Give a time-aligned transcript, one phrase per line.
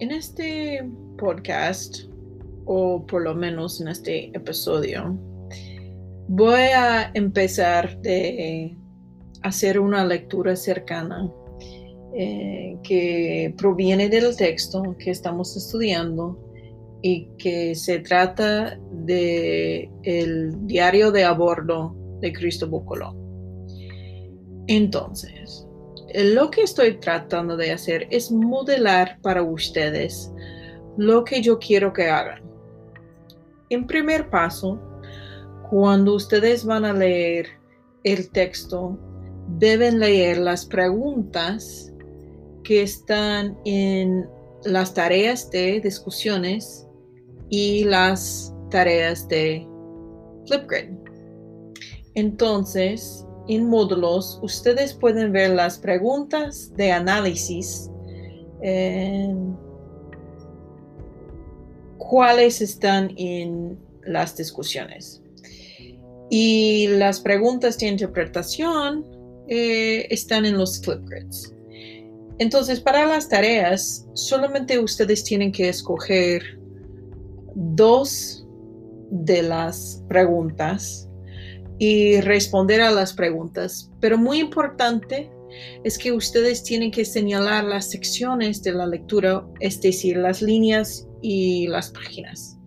[0.00, 2.04] En este podcast,
[2.64, 5.16] o por lo menos en este episodio,
[6.26, 8.76] voy a empezar de
[9.42, 11.32] hacer una lectura cercana
[12.16, 16.44] eh, que proviene del texto que estamos estudiando
[17.02, 23.16] y que se trata de el diario de a bordo de Cristóbal Colón.
[24.66, 25.66] Entonces,
[26.14, 30.32] lo que estoy tratando de hacer es modelar para ustedes
[30.96, 32.42] lo que yo quiero que hagan.
[33.68, 34.80] En primer paso,
[35.70, 37.46] cuando ustedes van a leer
[38.04, 38.98] el texto,
[39.58, 41.92] deben leer las preguntas
[42.64, 44.28] que están en
[44.64, 46.86] las tareas de discusiones
[47.48, 49.66] y las tareas de
[50.46, 50.90] Flipgrid.
[52.14, 57.90] Entonces, en módulos, ustedes pueden ver las preguntas de análisis,
[58.62, 59.34] eh,
[61.98, 65.22] cuáles están en las discusiones.
[66.30, 69.04] Y las preguntas de interpretación
[69.48, 71.52] eh, están en los Flipgrids.
[72.38, 76.42] Entonces, para las tareas, solamente ustedes tienen que escoger
[77.54, 78.46] dos
[79.10, 81.09] de las preguntas
[81.80, 83.90] y responder a las preguntas.
[84.00, 85.32] Pero muy importante
[85.82, 91.08] es que ustedes tienen que señalar las secciones de la lectura, es decir, las líneas
[91.22, 92.58] y las páginas.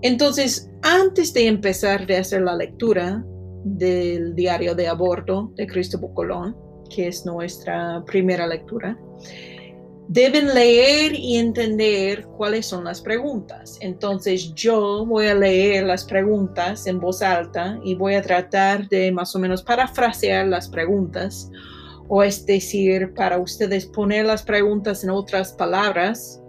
[0.00, 3.22] Entonces, antes de empezar de hacer la lectura
[3.64, 6.56] del diario de aborto de Cristóbal Colón,
[6.94, 8.98] que es nuestra primera lectura,
[10.08, 13.78] deben leer y entender cuáles son las preguntas.
[13.80, 19.10] Entonces yo voy a leer las preguntas en voz alta y voy a tratar de
[19.12, 21.50] más o menos parafrasear las preguntas,
[22.08, 26.40] o es decir, para ustedes poner las preguntas en otras palabras.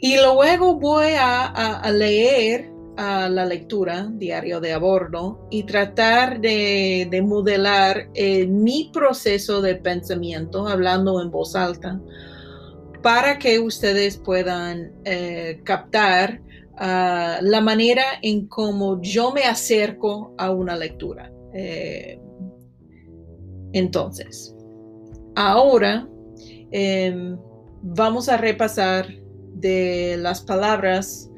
[0.00, 2.70] Y luego voy a, leer
[3.00, 10.68] la lectura diario de a bordo y tratar de, modelar eh, mi proceso de pensamiento
[10.68, 12.00] hablando en voz alta
[13.02, 16.42] para que ustedes puedan eh, captar
[16.76, 21.32] ah, la manera en cómo yo me acerco a una lectura.
[21.54, 22.20] Eh,
[23.72, 24.54] entonces,
[25.36, 26.06] ahora
[26.70, 27.38] em,
[27.82, 29.06] vamos a repasar
[29.54, 31.30] de las palabras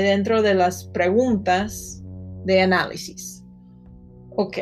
[0.00, 2.02] dentro de las preguntas
[2.44, 3.44] de análisis.
[4.36, 4.58] Ok.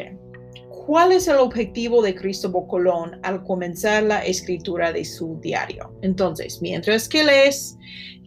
[0.86, 5.96] ¿Cuál es el objetivo de Cristóbal Colón al comenzar la escritura de su diario?
[6.02, 7.76] Entonces, mientras que lees,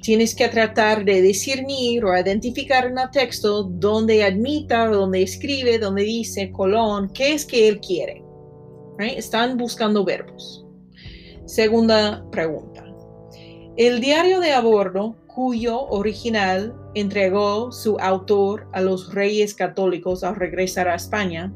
[0.02, 6.04] tienes que tratar de discernir o identificar en el texto donde admita, donde escribe, donde
[6.04, 8.24] dice Colón, qué es que él quiere.
[9.00, 10.66] Están buscando verbos.
[11.46, 12.73] Segunda pregunta.
[13.76, 14.62] El diario de a
[15.26, 21.52] cuyo original entregó su autor a los reyes católicos al regresar a España,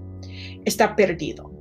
[0.66, 1.52] está perdido.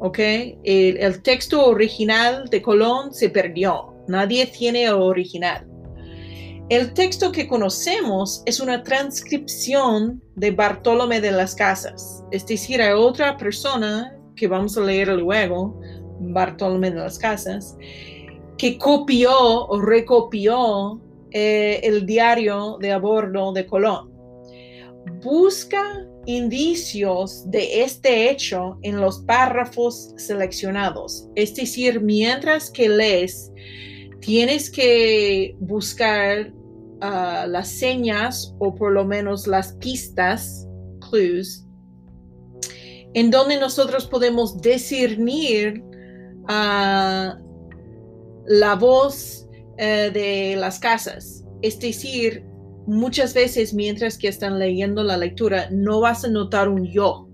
[0.00, 0.18] ¿Ok?
[0.64, 3.94] El, texto original de Colón se perdió.
[4.06, 5.66] Nadie tiene el original.
[6.68, 12.92] El texto que conocemos es una transcripción de Bartolomé de las Casas, es decir, hay
[12.92, 15.78] otra persona que vamos a leer luego,
[16.20, 17.76] Bartolomé de las Casas,
[18.58, 24.10] que copió o recopió eh, el diario de a bordo de Colón.
[25.22, 31.28] Busca indicios de este hecho en los párrafos seleccionados.
[31.34, 33.50] Es decir, mientras que lees,
[34.20, 36.52] tienes que buscar
[37.00, 40.68] ah, las señas o por lo menos las pistas,
[41.10, 41.66] clues,
[43.14, 45.82] en donde nosotros podemos discernir
[46.48, 47.41] uh,
[48.46, 49.46] la voz
[49.78, 51.44] eh, de las casas.
[51.62, 52.44] Es decir,
[52.86, 57.28] muchas veces mientras que están leyendo la lectura no vas a notar un yo,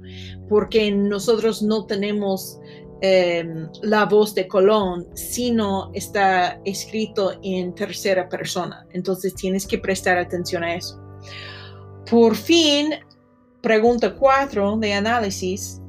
[0.49, 2.59] porque nosotros no tenemos
[3.01, 8.87] em, la voz de Colón, sino está escrito en tercera persona.
[8.93, 11.01] Entonces tienes que prestar atención a eso.
[12.11, 12.91] Por fin,
[13.61, 15.81] pregunta 4 de análisis.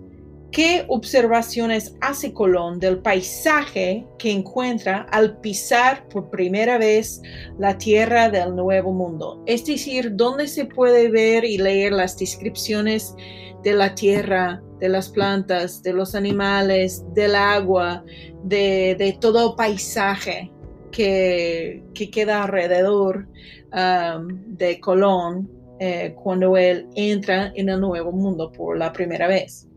[0.52, 7.22] ¿Qué observaciones hace Colón del paisaje que encuentra al pisar por primera vez
[7.60, 9.44] la tierra del Nuevo Mundo?
[9.46, 13.16] Es decir, ¿dónde se puede ver y leer las descripciones
[13.64, 18.04] de la tierra, de las plantas, de los animales, del agua,
[18.44, 20.52] de, todo paisaje
[20.92, 23.28] que, queda alrededor
[23.72, 25.48] um, de Colón
[25.80, 29.70] eh, cuando él entra en el Nuevo Mundo por la primera vez?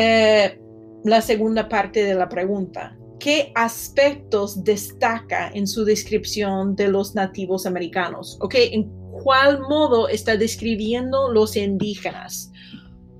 [0.00, 0.56] Eh,
[1.02, 2.96] la segunda parte de la pregunta.
[3.18, 8.38] ¿Qué aspectos destaca en su descripción de los nativos americanos?
[8.40, 8.54] ¿Ok?
[8.54, 8.88] ¿En
[9.24, 12.52] cuál modo está describiendo los indígenas?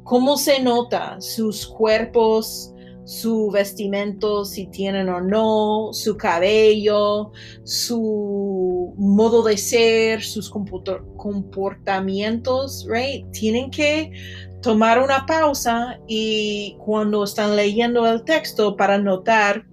[0.05, 2.73] ¿Cómo se nota sus cuerpos,
[3.05, 7.33] su vestimento, si tienen o no, su cabello,
[7.65, 13.29] su modo de ser, sus comportamientos, right?
[13.33, 14.13] Tienen que
[14.63, 19.65] tomar una pausa y cuando están leyendo el texto para notar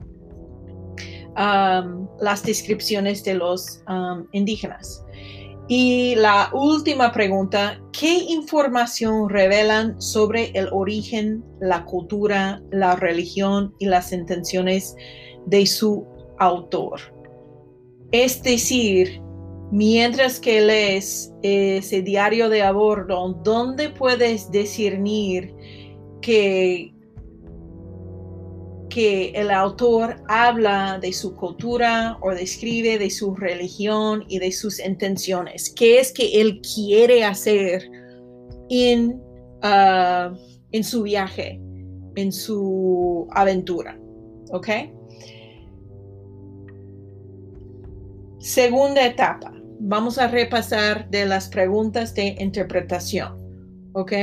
[1.38, 5.04] um, las descripciones de los um, indígenas.
[5.68, 13.88] Y la última pregunta, ¿qué información revelan sobre el origen, la cultura, la religión y
[13.88, 14.96] las intenciones
[15.48, 16.06] de su
[16.38, 17.00] autor?
[18.12, 19.20] Es decir,
[19.72, 25.54] mientras que lees ese diario de a bordo, ¿dónde puedes discernir
[26.22, 26.96] que
[28.96, 34.80] que el autor habla de su cultura o describe de su religión y de sus
[34.80, 35.70] intenciones.
[35.76, 37.90] ¿Qué es que él quiere hacer
[38.70, 39.22] en,
[39.64, 40.34] ah,
[40.72, 41.60] en su viaje,
[42.16, 44.00] en su aventura?
[44.52, 44.70] ¿Ok?
[48.40, 49.55] Segunda etapa.
[49.80, 53.36] Vamos a repasar de las preguntas de interpretación.
[53.94, 54.14] ¿Ok?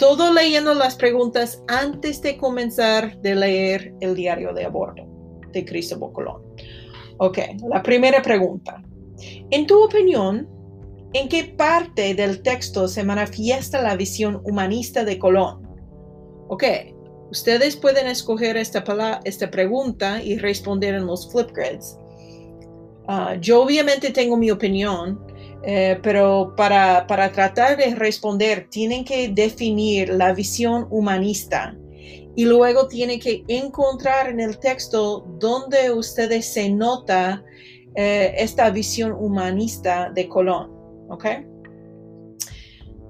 [0.00, 5.06] todo leyendo las preguntas antes de comenzar de leer el diario de aborto
[5.52, 6.42] de Cristóbal Colón.
[7.18, 7.38] Ok,
[7.68, 8.82] la primera pregunta.
[9.50, 10.48] En tu opinión,
[11.12, 15.68] ¿en qué parte del texto se manifiesta la visión humanista de Colón?
[16.48, 16.64] Ok,
[17.30, 18.82] ustedes pueden escoger esta,
[19.24, 21.98] esta pregunta y responder en los flipgrids.
[23.12, 25.18] Ah, yo obviamente tengo mi opinión,
[25.64, 31.76] eh, pero para, para tratar de responder, tienen que definir la visión humanista
[32.36, 37.42] y luego tienen que encontrar en el texto donde ustedes se nota
[37.96, 40.70] eh, esta visión humanista de Colón.
[41.08, 41.26] ¿Ok?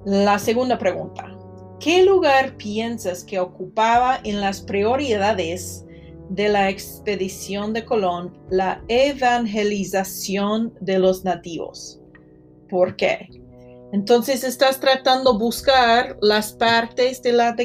[0.05, 1.31] La segunda pregunta.
[1.79, 5.85] ¿Qué lugar piensas que ocupaba en las prioridades
[6.31, 12.01] de la expedición de Colón la evangelización de los nativos?
[12.71, 13.29] por qué.
[13.93, 17.55] Entonces estás tratando de buscar las partes de la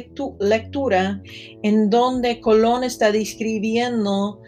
[0.41, 1.23] lectura
[1.63, 4.43] en donde Colón está describiendo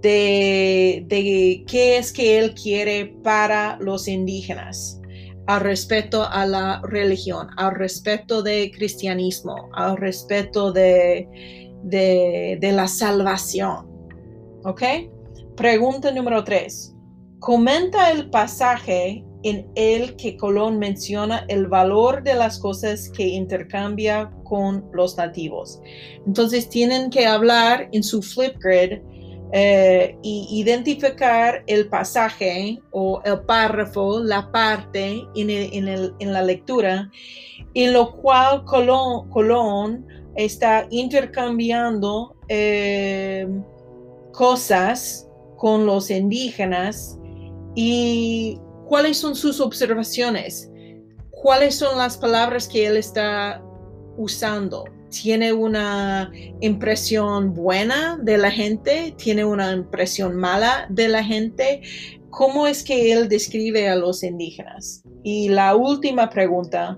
[0.00, 5.00] de, de, qué es que él quiere para los indígenas
[5.46, 11.28] al respecto a la religión, al respecto de cristianismo, al respecto de,
[11.86, 13.86] de, la salvación.
[14.64, 14.82] ¿Ok?
[15.56, 16.94] Pregunta número tres.
[17.38, 24.30] Comenta el pasaje en el que Colón menciona el valor de las cosas que intercambia
[24.44, 25.80] con los nativos.
[26.26, 28.98] Entonces tienen que hablar en su Flipgrid
[29.52, 37.08] e identificar el pasaje o el párrafo, la parte en, la lectura,
[37.74, 40.06] en lo cual Colón,
[40.36, 43.48] está intercambiando eh,
[44.32, 47.18] cosas con los indígenas
[47.74, 50.70] y ¿Cuáles son sus observaciones?
[51.32, 53.60] ¿Cuáles son las palabras que él está
[54.16, 54.84] usando?
[55.10, 59.12] ¿Tiene una impresión buena de la gente?
[59.18, 61.82] ¿Tiene una impresión mala de la gente?
[62.30, 65.02] ¿Cómo es que él describe a los indígenas?
[65.24, 66.96] Y la última pregunta,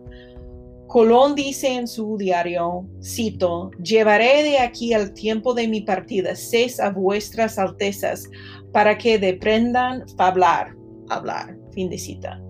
[0.88, 6.80] Colón dice en su diario, cito, llevaré de aquí al tiempo de mi partida seis
[6.80, 8.26] a vuestras altezas
[8.72, 10.74] para que deprendan hablar,
[11.10, 11.58] hablar.
[11.72, 12.40] Fin de cita.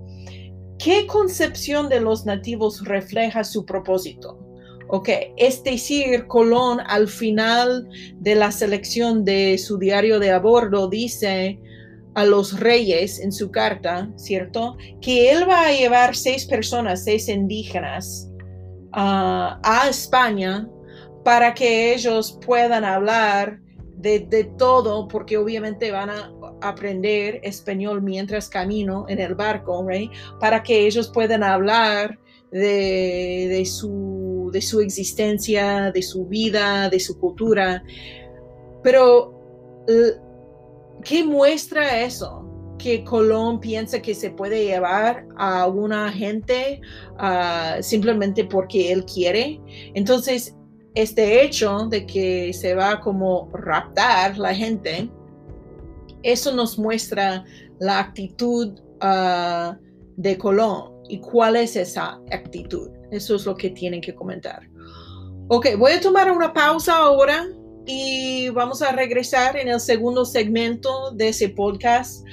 [0.78, 4.38] ¿Qué concepción de los nativos refleja su propósito?
[4.86, 7.88] Ok, es decir, Colón al final
[8.20, 11.58] de la selección de su diario de a bordo dice
[12.14, 14.76] a los reyes en su carta, ¿cierto?
[15.00, 18.27] Que él va a llevar seis personas, seis indígenas
[18.92, 20.68] a España
[21.24, 23.60] para que ellos puedan hablar
[23.96, 29.84] de, de todo, porque obviamente van a aprender español mientras camino en el barco,
[30.40, 32.18] Para que ellos puedan hablar
[32.50, 37.82] de, su, de su existencia, de su vida, de su cultura.
[38.82, 39.84] Pero,
[41.04, 42.47] ¿qué muestra eso?
[42.78, 46.80] Que Colón piensa que se puede llevar a una gente
[47.18, 49.60] ah, simplemente porque él quiere.
[49.94, 50.56] Entonces,
[50.94, 55.10] este hecho de que se va como raptar la gente,
[56.22, 57.44] eso nos muestra
[57.78, 59.76] la actitud ah,
[60.16, 62.90] de Colón y cuál es esa actitud.
[63.10, 64.68] Eso es lo que tienen que comentar.
[65.48, 67.48] Ok, voy a tomar una pausa ahora
[67.86, 72.26] y vamos a regresar en el segundo segmento de ese podcast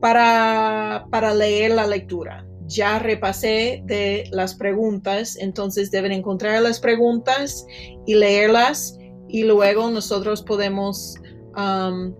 [0.00, 2.46] para, para leer la lectura.
[2.66, 7.66] Ya repasé de las preguntas, entonces deben encontrar las preguntas
[8.06, 11.14] y leerlas y luego nosotros podemos
[11.56, 12.14] um,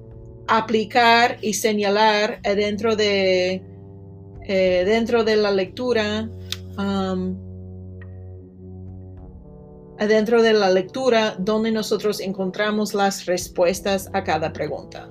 [0.47, 3.63] aplicar y señalar dentro de,
[4.47, 6.31] eh, dentro de la lectura
[6.79, 7.49] um,
[9.99, 15.11] adentro de la lectura donde nosotros encontramos las respuestas a cada pregunta.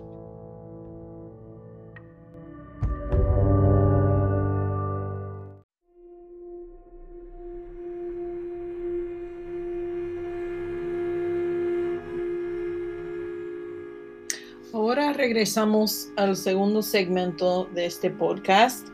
[15.28, 18.88] Regresamos al segundo segmento de este podcast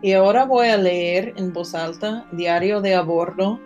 [0.00, 3.60] y ahora voy a leer en voz alta Diario de Abordo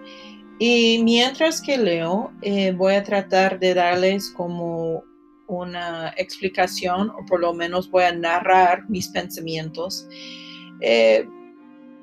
[0.59, 5.05] y mientras que leo, eh, voy a tratar de darles como
[5.47, 10.09] una explicación o por lo menos voy a narrar mis pensamientos.
[10.81, 11.29] Eh,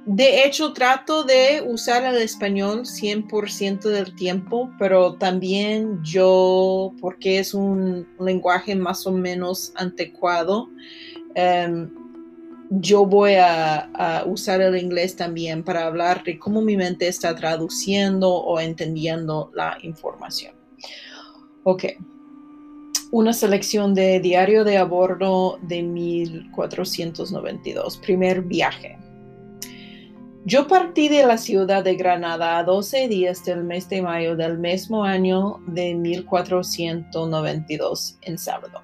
[0.06, 7.54] de hecho, trato de usar el español 100% del tiempo, pero también yo, porque es
[7.54, 10.68] un lenguaje más o menos anticuado,
[11.36, 11.90] em,
[12.70, 13.90] yo voy a,
[14.26, 19.78] usar el inglés también para hablar de cómo mi mente está traduciendo o entendiendo la
[19.84, 20.54] información.
[21.64, 21.86] Ok.
[23.12, 27.98] Una selección de Diario de a bordo de 1492.
[27.98, 28.98] Primer viaje.
[30.46, 34.58] Yo partí de la ciudad de Granada a 12 días del mes de mayo del
[34.58, 38.84] mismo año de 1492 en sábado.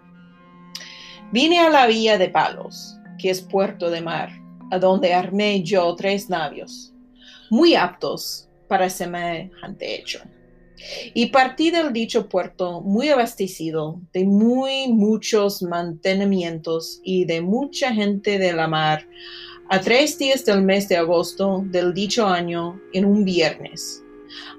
[1.33, 4.29] Vine a la villa de Palos que es puerto de mar,
[4.71, 6.93] a donde armé yo tres navios,
[7.49, 10.21] muy aptos para semejante hecho.
[11.13, 18.39] Y partí del dicho puerto muy abastecido de muy muchos mantenimientos y de mucha gente
[18.39, 19.05] de la mar,
[19.71, 24.03] a tres días del mes de agosto del dicho año en un viernes,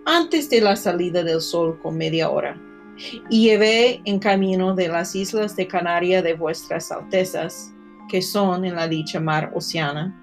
[0.06, 2.56] antes de la salida del sol con media hora.
[3.28, 7.72] Y llevé en camino de las islas de Canaria de vuestras altezas,
[8.08, 10.16] que son en la dicha mar oceana,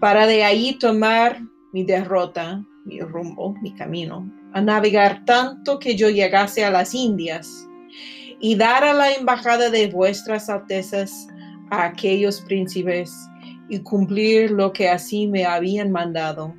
[0.00, 1.40] para de ahí tomar
[1.72, 7.66] mi derrota, mi rumbo, mi camino, a navegar tanto que yo llegase a las Indias
[8.38, 11.26] y dar a la embajada de vuestras altezas
[11.70, 13.12] a aquellos príncipes
[13.68, 16.54] y cumplir lo que así me habían mandado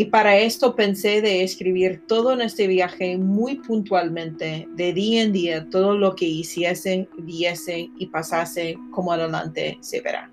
[0.00, 5.32] y para esto pensé de escribir todo en este viaje muy puntualmente, de día en
[5.32, 10.30] día, todo lo que hiciese, viese y pasase como adelante se verá.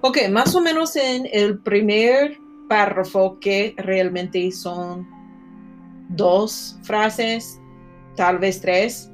[0.00, 2.36] Ok, más o menos en el primer
[2.68, 5.06] párrafo, que realmente son
[6.08, 7.60] dos frases,
[8.16, 9.12] tal vez tres,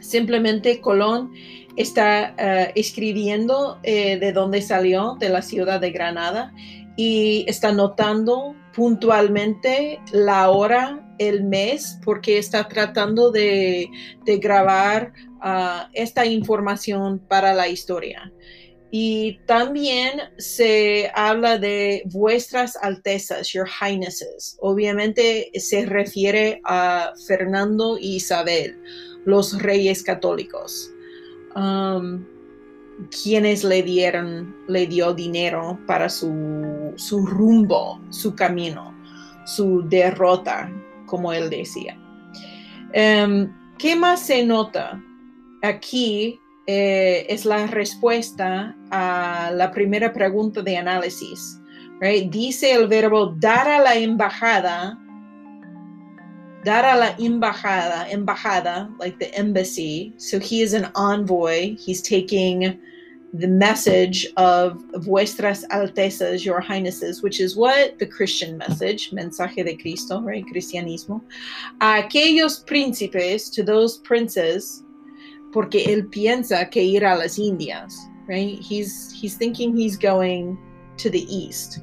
[0.00, 1.30] simplemente Colón
[1.78, 6.52] está eh, escribiendo eh, de dónde salió, de la ciudad de Granada,
[6.96, 13.88] y está notando puntualmente la hora, el mes, porque está tratando de,
[14.26, 18.32] grabar ah, esta información para la historia.
[18.90, 24.56] Y también se habla de vuestras altezas, your highnesses.
[24.60, 28.76] Obviamente se refiere a Fernando y Isabel,
[29.24, 30.90] los reyes católicos.
[31.54, 32.24] Um,
[33.10, 38.94] quienes le dieron, le dio dinero para su, su rumbo, su camino,
[39.44, 40.70] su derrota,
[41.06, 41.96] como él decía.
[42.92, 45.00] Em, ¿Qué más se nota?
[45.62, 51.60] Aquí eh, es la respuesta a la primera pregunta de análisis.
[52.28, 54.98] Dice el verbo dar a la embajada,
[56.64, 60.12] dar a la embajada, embajada, like the embassy.
[60.16, 61.76] So he is an envoy.
[61.76, 62.78] He's taking
[63.34, 69.76] the message of vuestras altezas, your highnesses, which is what the Christian message, mensaje de
[69.76, 70.44] Cristo, right?
[70.46, 71.20] Cristianismo.
[71.80, 74.82] A aquellos príncipes, to those princes,
[75.52, 77.94] porque él piensa que ir a las Indias,
[78.26, 78.58] right?
[78.60, 80.58] He's, he's thinking he's going
[80.96, 81.80] to the east.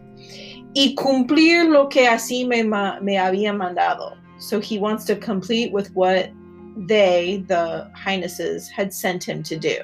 [0.75, 4.17] Y cumplir lo que así me, me había mandado.
[4.37, 6.31] So he wants to complete with what
[6.75, 9.77] they, the highnesses, had sent him to do.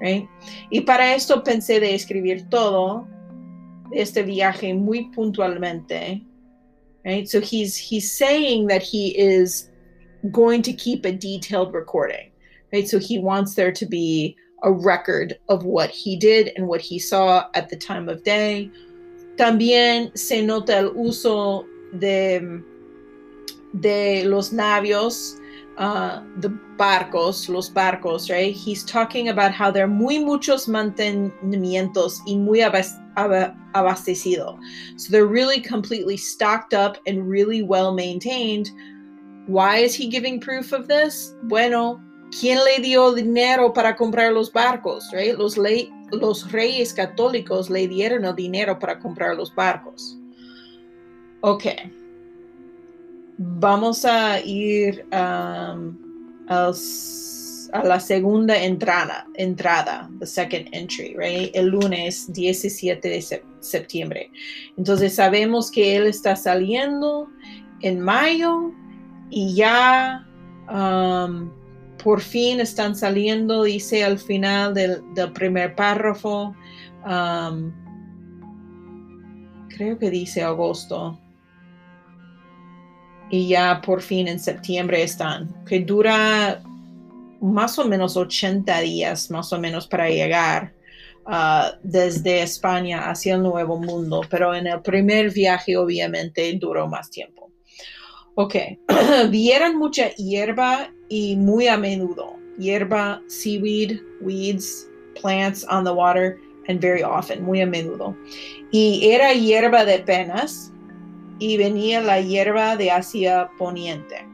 [0.00, 0.28] Right?
[0.72, 3.06] Y para esto pensé de escribir todo
[3.94, 6.22] este viaje muy puntualmente.
[7.04, 7.28] Right?
[7.28, 9.70] So he's he's saying that he is
[10.32, 12.30] going to keep a detailed recording.
[12.72, 12.88] Right?
[12.88, 16.98] So he wants there to be a record of what he did and what he
[16.98, 18.70] saw at the time of day.
[19.36, 21.66] También se nota el uso
[21.98, 22.62] de,
[23.74, 25.38] de los navios
[25.78, 28.54] uh, the barcos, los barcos, right?
[28.54, 34.58] He's talking about how there are muy muchos mantenimientos y muy abastecido.
[34.96, 38.70] So they're really completely stocked up and really well maintained.
[39.46, 41.34] Why is he giving proof of this?
[41.44, 42.00] Bueno,
[42.30, 45.36] ¿quién le dio dinero para comprar los barcos, right?
[45.36, 50.16] Los, le los reyes católicos le dieron el dinero para comprar los barcos.
[51.40, 51.66] Ok.
[53.38, 55.96] Vamos a ir um,
[56.48, 61.50] a la segunda entrada, entrada, the second entry, right?
[61.54, 64.30] El lunes 17 de septiembre.
[64.76, 67.28] Entonces sabemos que él está saliendo
[67.80, 68.70] en mayo
[69.30, 70.24] y ya
[70.72, 71.50] um,
[72.02, 76.54] por fin están saliendo, dice al final del, primer párrafo.
[77.04, 77.72] Um,
[79.70, 81.18] creo que dice agosto
[83.30, 86.62] y ya por fin en septiembre están, que dura
[87.40, 90.72] más o menos 80 días más o menos para llegar
[91.26, 97.10] uh, desde España hacia el Nuevo Mundo, pero en el primer viaje obviamente duró más
[97.10, 97.50] tiempo.
[98.36, 98.56] Ok,
[99.30, 104.88] vieron mucha hierba y muy a menudo, hierba, seaweed, weeds,
[105.20, 106.36] plants on the water,
[106.68, 108.16] and very often, muy a menudo.
[108.72, 110.72] Y era hierba de penas,
[111.38, 114.26] y venía la hierba de Asia Poniente.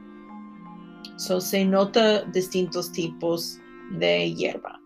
[1.17, 3.59] So se nota distintos tipos
[3.99, 4.81] de hierba.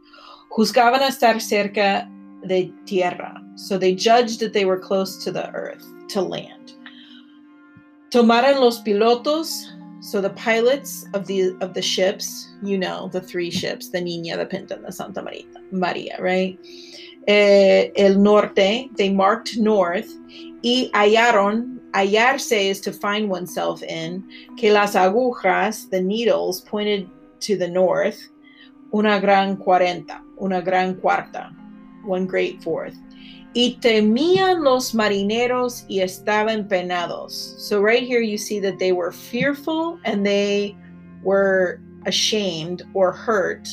[0.50, 2.08] Juzgaban estar cerca
[2.42, 3.40] de tierra.
[3.56, 6.72] So they judged that they were close to the earth, to land.
[8.10, 9.66] Tomaron los pilotos,
[10.00, 14.36] so the pilots of the of the ships, you know, the three ships, the Niña,
[14.36, 16.58] the Pinta, and the Santa Maria, Maria, right?
[17.26, 20.10] Eh, el norte, they marked north,
[20.62, 24.24] y hallaron hallarse is to find oneself in,
[24.56, 27.08] que las agujas, the needles, pointed
[27.40, 28.28] to the north,
[28.92, 31.54] una gran cuarenta, una gran cuarta,
[32.04, 32.96] one great fourth.
[33.54, 37.30] Y temían los marineros y estaban penados.
[37.60, 40.76] So right here you see that they were fearful and they
[41.22, 43.68] were ashamed or hurt,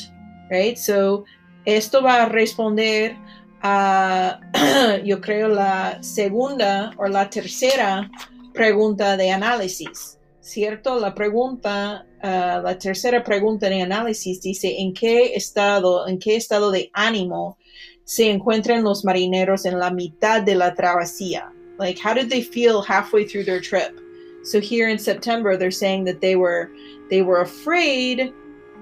[0.52, 0.78] right?
[0.78, 1.26] So
[1.66, 3.18] esto va a responder
[5.04, 8.10] yo creo, la segunda o la tercera
[8.54, 11.00] pregunta de análisis, ¿cierto?
[11.00, 16.72] La pregunta, uh, la tercera pregunta de análisis dice, ¿en qué estado, en qué estado
[16.72, 17.58] de ánimo
[18.04, 21.52] se encuentran los marineros en la mitad de la travesía?
[21.78, 24.00] Like, how did they feel halfway through their trip?
[24.44, 26.72] So here in September, they're saying that they were,
[27.10, 28.34] they were afraid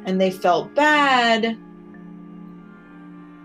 [0.06, 1.58] and they felt bad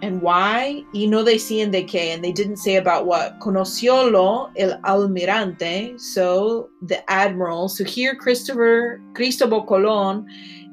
[0.05, 3.39] and why, y no decían de qué, and they didn't say about what.
[3.41, 7.69] Conociólo el almirante, so the admiral.
[7.69, 10.27] So here Christopher, Cristóbal Colón,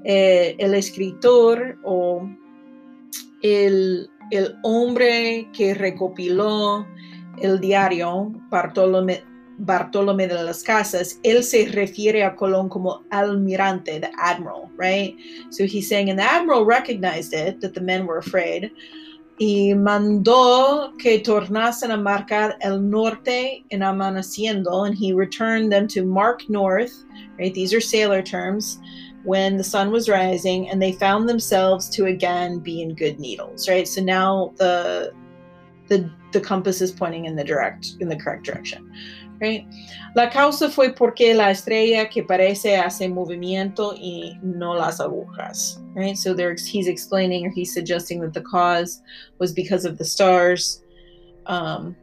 [0.06, 2.30] eh, el escritor o
[3.42, 6.86] el, el hombre que recopiló
[7.42, 9.24] el diario Bartolomé,
[9.60, 15.16] Bartolomé de las Casas, él se refiere a Colón como almirante, the admiral, right?
[15.52, 18.72] So he's saying, and the admiral recognized it, that the men were afraid
[19.42, 26.06] y mandó que tornasen a marcar el norte en amaneciendo, and he returned them to
[26.06, 26.94] mark north,
[27.40, 27.52] right?
[27.52, 28.80] These are sailor terms,
[29.24, 33.68] when the sun was rising, and they found themselves to again be in good needles,
[33.68, 33.88] right?
[33.88, 35.12] So now the
[35.88, 38.92] the the compass is pointing in the direct in the correct direction.
[40.14, 45.82] La causa fue porque la estrella que parece hace movimiento y no las agujas.
[45.96, 46.16] Right?
[46.16, 49.02] So he's explaining or he's suggesting that the cause
[49.40, 50.84] was because of the stars
[51.48, 51.96] um,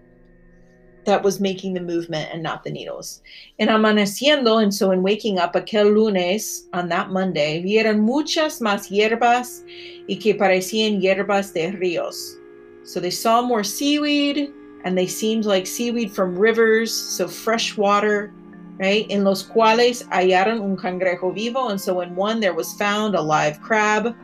[1.05, 3.23] that was making the movement and not the needles.
[3.59, 8.89] En amaneciendo, and so in waking up aquel lunes, on that Monday, vieron muchas más
[8.91, 9.63] hierbas
[10.09, 12.37] y que parecían hierbas de ríos.
[12.85, 14.51] So they saw more seaweed
[14.85, 18.33] and they seemed like seaweed from rivers, so fresh water,
[18.79, 19.07] right?
[19.11, 23.21] En los cuales hallaron un cangrejo vivo, and so in one there was found a
[23.21, 24.15] live crab,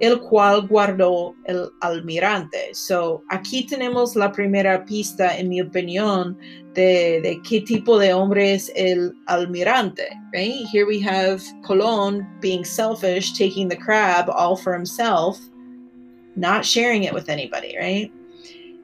[0.00, 2.74] el cual guardó el almirante.
[2.74, 6.36] So aquí tenemos la primera pista, en mi opinión,
[6.74, 10.66] de, de qué tipo de hombre es el almirante, right?
[10.70, 15.38] Here we have Colon being selfish, taking the crab all for himself,
[16.36, 18.12] not sharing it with anybody, right?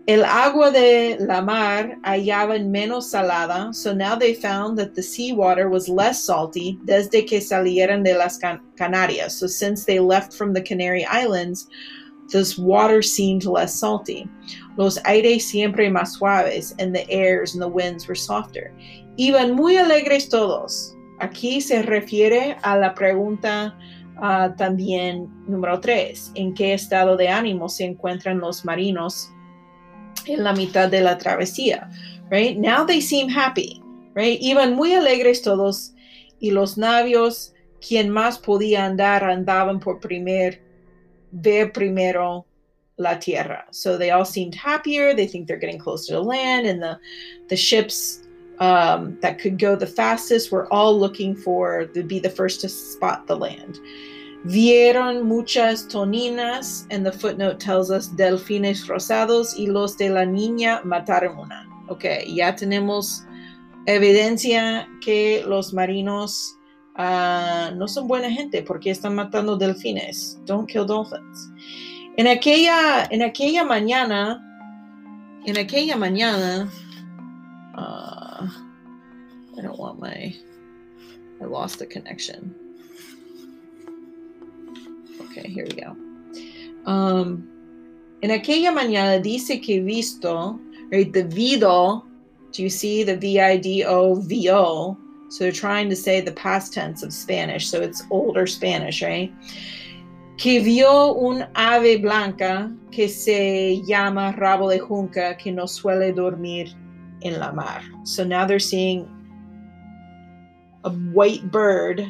[0.06, 5.68] El agua de la mar hallaban menos salada, so now they found that the seawater
[5.68, 9.36] was less salty desde que salieron de las Can Canarias.
[9.36, 11.66] So since they left from the Canary Islands,
[12.28, 14.28] this water seemed less salty.
[14.76, 18.72] Los aires siempre más suaves, and the airs and the winds were softer.
[19.18, 20.94] Iban muy alegres todos.
[21.20, 23.74] Aquí se refiere a la pregunta
[24.18, 29.30] Uh, también, número tres, en qué estado de ánimo se encuentran los marinos
[30.26, 31.90] en la mitad de la travesía.
[32.30, 32.56] Right?
[32.56, 33.82] Now they seem happy.
[34.14, 34.40] Right?
[34.40, 35.92] Iban muy alegres todos
[36.40, 40.60] y los navios, quien más podía andar, andaban por primer,
[41.32, 42.46] ver primero
[42.98, 43.66] la tierra.
[43.70, 45.14] So they all seemed happier.
[45.14, 46.98] They think they're getting closer to land, and the
[47.48, 48.26] the ships
[48.58, 52.68] um, that could go the fastest were all looking for to be the first to
[52.68, 53.78] spot the land.
[54.44, 60.80] Vieron muchas toninas, and the footnote tells us delfines rosados y los de la niña
[60.84, 61.66] mataron una.
[61.88, 63.24] Ok, ya tenemos
[63.86, 66.56] evidencia que los marinos
[66.98, 70.38] uh, no son buena gente porque están matando delfines.
[70.44, 71.50] Don't kill dolphins.
[72.16, 74.42] En aquella, en aquella mañana,
[75.44, 76.70] en aquella mañana,
[77.76, 78.46] uh,
[79.56, 80.34] I don't want my,
[81.40, 82.54] I lost the connection.
[85.36, 85.96] Okay, here we go.
[86.90, 87.48] Um,
[88.22, 90.58] en aquella mañana dice que visto,
[90.90, 92.04] right, the vido,
[92.52, 94.96] do you see the V-I-D-O,
[95.28, 99.32] So they're trying to say the past tense of Spanish, so it's older Spanish, right?
[100.36, 106.74] que vio un ave blanca que se llama rabo de junca que no suele dormir
[107.22, 107.82] en la mar.
[108.04, 109.08] So now they're seeing
[110.84, 112.06] a white bird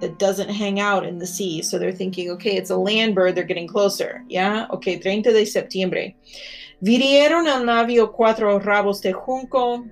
[0.00, 1.62] that doesn't hang out in the sea.
[1.62, 4.24] So they're thinking, okay, it's a land bird, they're getting closer.
[4.28, 6.16] Yeah, okay, 30 de septiembre.
[6.82, 9.84] Virieron al navio cuatro rabos de junco,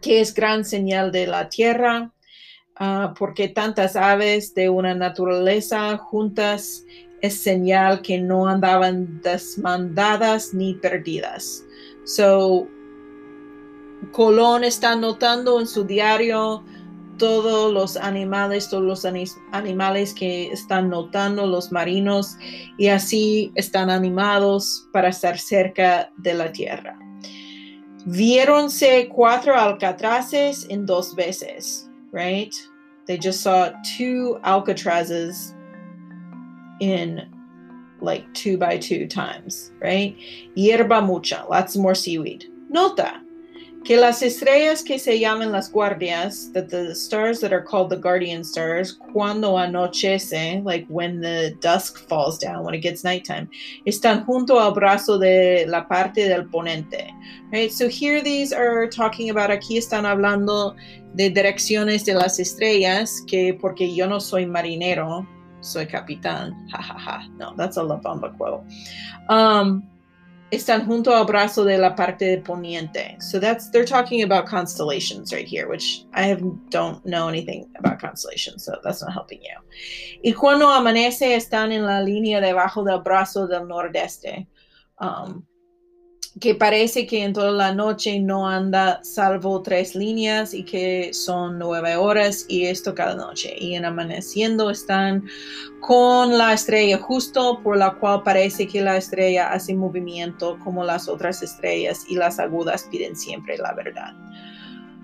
[0.00, 2.10] que es gran señal de la tierra.
[2.76, 6.82] Ah, porque tantas aves de una naturaleza juntas
[7.20, 11.62] es señal que no andaban desmandadas ni perdidas.
[12.04, 12.66] So,
[14.12, 16.64] Colón está notando en su diario
[17.20, 19.04] todos los animales, todos los
[19.52, 22.36] animales que están notando los marinos
[22.78, 26.98] y así están animados para estar cerca de la tierra.
[28.06, 32.54] Viéronse cuatro alcatraces en dos veces, right?
[33.06, 35.54] They just saw two Alcatrazes
[36.80, 37.28] in
[38.00, 40.16] like two by two times, right?
[40.56, 42.46] Hierba mucha, lots more seaweed.
[42.70, 43.19] Nota
[43.84, 47.96] que las estrellas que se llaman las guardias, that the stars that are called the
[47.96, 53.48] guardian stars, cuando anochece, like when the dusk falls down, when it gets nighttime,
[53.86, 57.10] están junto al brazo de la parte del ponente.
[57.52, 57.72] Right?
[57.72, 60.76] So here these are talking about, aquí están hablando
[61.14, 65.26] de direcciones de las estrellas, que porque yo no soy marinero,
[65.60, 66.54] soy capitán.
[66.72, 67.28] Ha ha ha.
[67.38, 68.62] No, that's a La Bamba quote.
[69.28, 69.82] Um,
[70.50, 73.16] están junto al brazo de la parte de poniente.
[73.20, 78.00] So that's they're talking about constellations right here, which I have, don't know anything about
[78.00, 79.56] constellations, so that's not helping you.
[80.22, 84.46] Y cuando amanece están en la línea debajo del brazo del nordeste.
[84.98, 85.46] Um,
[86.38, 91.58] que parece que en toda la noche no anda salvo tres líneas y que son
[91.58, 93.54] nueve horas y esto cada noche.
[93.58, 95.24] Y en amaneciendo están
[95.80, 101.08] con la estrella justo por la cual parece que la estrella hace movimiento como las
[101.08, 104.14] otras estrellas y las agudas piden siempre la verdad.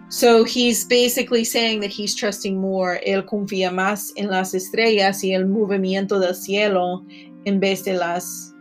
[0.08, 3.00] So he's basically saying that he's trusting more.
[3.04, 7.04] Él confía más en las estrellas y el movimiento del cielo
[7.44, 8.55] en vez de las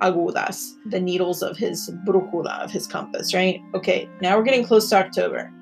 [0.00, 3.60] agudas, the needles of his brújula, of his compass, right?
[3.74, 5.52] Okay, now we're getting close to October.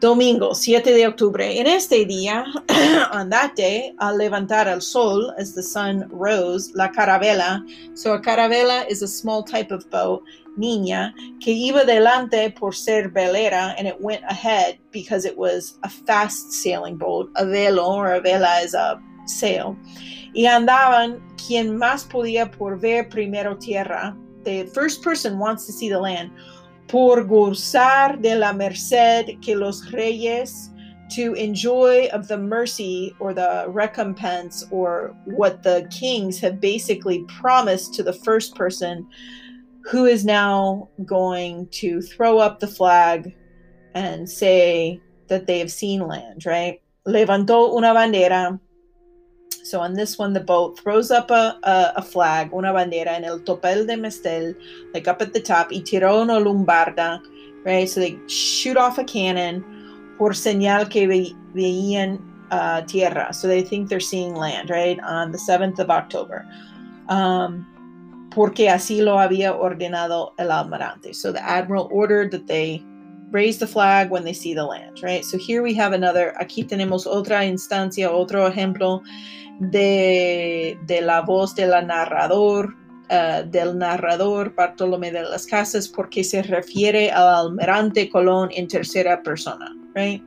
[0.00, 1.42] Domingo, 7 de octubre.
[1.58, 2.46] En este día,
[3.12, 7.60] on that day, al levantar el sol, as the sun rose, la carabela.
[7.92, 10.22] So a carabela is a small type of boat,
[10.58, 15.90] niña, que iba delante por ser velera, and it went ahead because it was a
[15.90, 17.30] fast sailing boat.
[17.36, 19.76] A velo or a vela is a sail.
[20.32, 24.16] y andaban quien más podía por ver primero tierra.
[24.44, 26.30] The first person wants to see the land.
[26.88, 30.70] Por gozar de la merced que los reyes
[31.10, 37.94] to enjoy of the mercy or the recompense or what the kings have basically promised
[37.94, 39.06] to the first person
[39.84, 43.34] who is now going to throw up the flag
[43.94, 46.80] and say that they have seen land, right?
[47.06, 48.58] Levantó una bandera
[49.62, 53.24] So on this one, the boat throws up a, a, a flag, una bandera, en
[53.24, 54.54] el topel de Mestel,
[54.94, 57.20] like up at the top, y tiró una lumbarda,
[57.64, 57.88] right?
[57.88, 59.64] So they shoot off a cannon
[60.18, 62.20] por señal que ve, veían
[62.50, 63.32] uh, tierra.
[63.32, 64.98] So they think they're seeing land, right?
[65.00, 66.46] On the 7th of October.
[67.08, 67.66] Um,
[68.30, 71.14] porque así lo había ordenado el almirante.
[71.14, 72.84] So the admiral ordered that they
[73.30, 75.24] raise the flag when they see the land, right?
[75.24, 79.02] So here we have another, aquí tenemos otra instancia, otro ejemplo
[79.60, 82.74] de, de la voz del narrador,
[83.10, 89.22] uh, del narrador Bartolomé de las Casas, porque se refiere al almirante Colón en tercera
[89.22, 90.22] persona, right?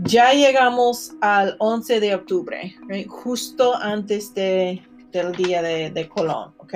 [0.00, 3.08] Ya llegamos al 11 de octubre, right?
[3.08, 6.74] justo antes de, del día de, de Colón, ¿ok?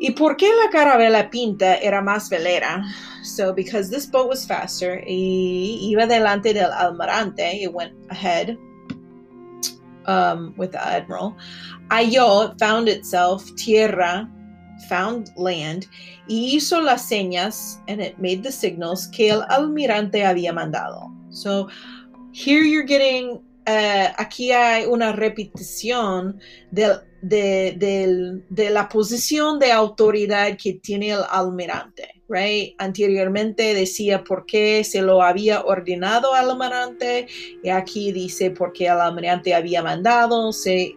[0.00, 2.82] ¿Y por qué la carabela pinta era más velera?
[3.22, 8.56] So, because this boat was faster, y iba delante del almirante, it went ahead
[10.06, 11.36] um, with the admiral.
[11.90, 14.28] Halló, found itself, tierra,
[14.88, 15.86] found land,
[16.28, 21.10] y hizo las señas, and it made the signals que el almirante había mandado.
[21.30, 21.68] So,
[22.32, 26.38] here you're getting, uh, aquí hay una repetición
[26.72, 32.74] del de, de, la posición de autoridad que tiene el almirante, right?
[32.78, 37.28] Anteriormente decía por qué se lo había ordenado al almirante
[37.62, 40.50] y aquí dice por qué el almirante había mandado.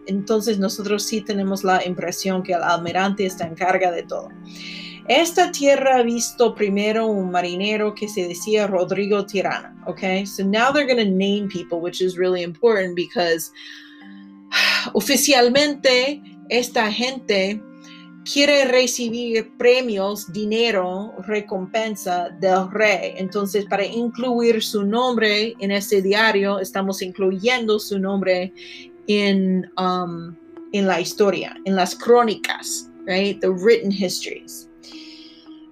[0.06, 4.28] entonces nosotros sí tenemos la impresión que el almirante está en carga de todo.
[5.08, 10.26] Esta tierra ha visto primero un marinero que se decía Rodrigo Tirana, okay?
[10.26, 13.52] So now they're going to name people, which is really important because
[14.92, 17.60] oficialmente esta gente
[18.30, 23.14] quiere recibir premios, dinero, recompensa del rey.
[23.16, 28.52] Entonces, para incluir su nombre en ese diario, estamos incluyendo su nombre
[29.06, 30.34] en, um,
[30.72, 33.40] en la historia, en las crónicas, right?
[33.40, 34.65] The written histories.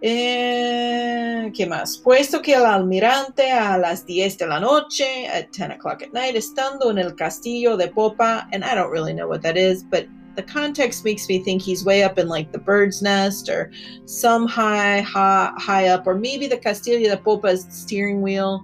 [0.07, 1.97] Eh, ¿Qué más?
[1.97, 6.37] Puesto que el almirante a las 10 de la noche, at 10 o'clock at night,
[6.37, 10.07] estando en el castillo de Popa, and I don't really know what that is, but
[10.37, 13.71] the context makes me think he's way up in like the bird's nest or
[14.05, 18.62] some high, high, high up, or maybe the Castillo de Popa's steering wheel.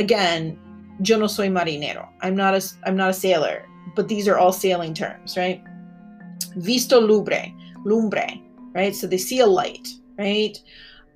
[0.00, 0.58] Again,
[1.00, 2.08] yo no soy marinero.
[2.22, 5.62] I'm not a, I'm not a sailor, but these are all sailing terms, right?
[6.56, 8.26] Visto lumbre, lumbre,
[8.74, 8.96] right?
[8.96, 9.86] So they see a light
[10.18, 10.58] right?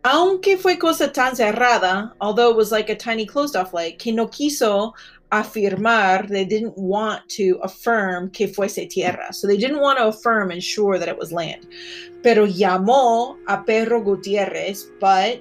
[0.04, 4.12] Aunque fue cosa tan cerrada, although it was like a tiny closed off light, que
[4.12, 4.94] no quiso
[5.30, 9.32] afirmar, they didn't want to affirm que fuese tierra.
[9.32, 11.66] So they didn't want to affirm and sure that it was land.
[12.22, 15.40] Pero llamó a Perro Gutierrez, but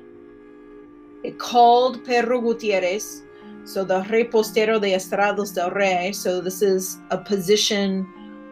[1.24, 3.24] it called Perro Gutierrez,
[3.66, 6.12] so the repostero de Estrados del Rey.
[6.12, 8.08] So this is a position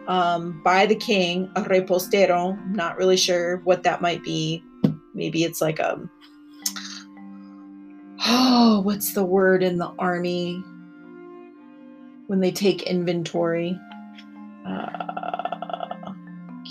[0.08, 2.58] um, by the king, a repostero.
[2.74, 4.64] not really sure what that might be
[5.18, 6.00] maybe it's like a
[8.28, 10.64] oh what's the word in the army?
[12.28, 13.80] When they take inventory.
[14.66, 16.14] Uh,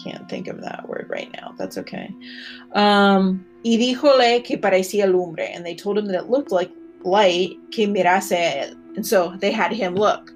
[0.04, 1.54] can't think of that word right now.
[1.58, 2.14] That's okay.
[2.72, 6.70] Um y díjole que parecía lumbre and they told him that it looked like
[7.02, 8.76] light que mirase.
[8.96, 10.32] And so they had him look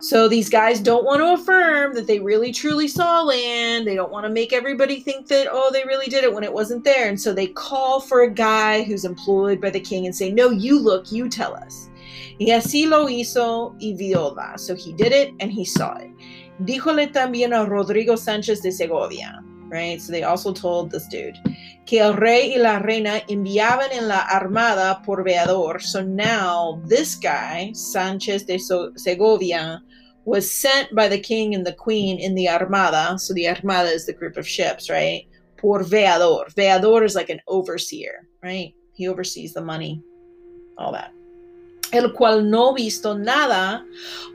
[0.00, 3.86] so these guys don't want to affirm that they really truly saw land.
[3.86, 6.52] They don't want to make everybody think that, oh, they really did it when it
[6.52, 7.08] wasn't there.
[7.08, 10.50] And so they call for a guy who's employed by the king and say, no,
[10.50, 11.90] you look, you tell us.
[12.40, 14.58] Y así lo hizo y viola.
[14.58, 16.10] So he did it and he saw it.
[16.64, 20.00] Díjole también a Rodrigo Sánchez de Segovia, right?
[20.00, 21.36] So they also told this dude
[21.86, 25.82] que el rey y la reina enviaban en la armada por veador.
[25.82, 28.58] So now this guy, Sánchez de
[28.96, 29.82] Segovia,
[30.24, 33.18] was sent by the king and the queen in the armada.
[33.18, 35.26] So the armada is the group of ships, right?
[35.56, 36.52] Por veador.
[36.54, 38.74] Veador is like an overseer, right?
[38.92, 40.02] He oversees the money,
[40.78, 41.12] all that.
[41.92, 43.84] El cual no visto nada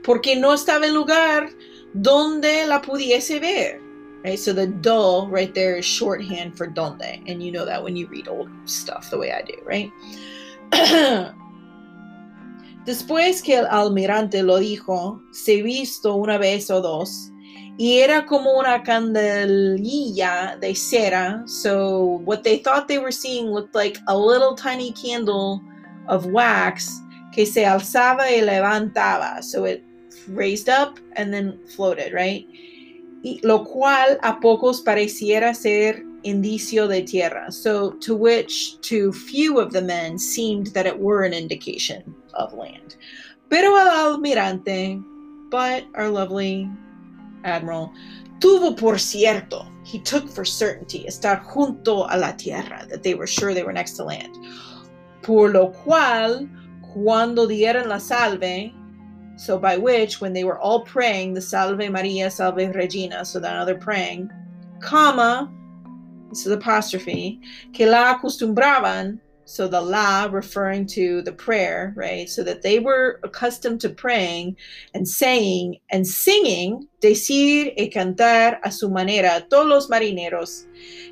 [0.02, 1.48] porque no estaba en lugar
[1.94, 3.80] donde la pudiese ver.
[4.24, 4.38] Right?
[4.38, 7.22] So the do right there is shorthand for donde.
[7.28, 9.92] And you know that when you read old stuff the way I do, right?
[12.86, 17.32] Después que el almirante lo dijo, se visto una vez o dos,
[17.76, 21.42] y era como una candelilla de cera.
[21.48, 25.60] So what they thought they were seeing looked like a little tiny candle
[26.08, 29.42] of wax que se alzaba y levantaba.
[29.42, 29.82] So it
[30.28, 32.46] raised up and then floated, right?
[33.24, 37.50] Y lo cual a pocos pareciera ser indicio de tierra.
[37.50, 42.52] So to which to few of the men seemed that it were an indication of
[42.54, 42.96] land.
[43.50, 45.02] Pero el almirante,
[45.50, 46.68] but our lovely
[47.44, 47.92] admiral,
[48.40, 53.26] tuvo por cierto, he took for certainty, estar junto a la tierra, that they were
[53.26, 54.36] sure they were next to land.
[55.22, 56.48] Por lo cual,
[56.92, 58.72] cuando dieron la salve,
[59.36, 63.64] so by which, when they were all praying, the Salve Maria, Salve Regina, so now
[63.64, 64.30] they're praying,
[64.80, 65.52] comma,
[66.30, 67.38] this is apostrophe,
[67.72, 72.28] que la acostumbraban So the la referring to the prayer, right?
[72.28, 74.56] So that they were accustomed to praying
[74.92, 80.66] and saying and singing, decir y cantar a su manera, todos los marineros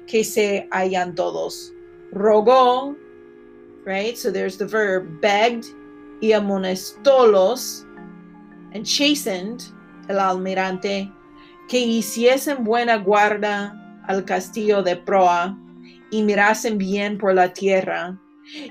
[0.09, 1.71] que se hallan todos.
[2.13, 2.97] Rogó,
[3.85, 4.19] right?
[4.19, 5.67] So there's the verb begged
[6.21, 7.85] y amonestólos
[8.73, 9.65] and chastened
[10.09, 11.09] el almirante
[11.69, 15.57] que hiciesen buena guarda al castillo de proa
[16.11, 18.19] y mirasen bien por la tierra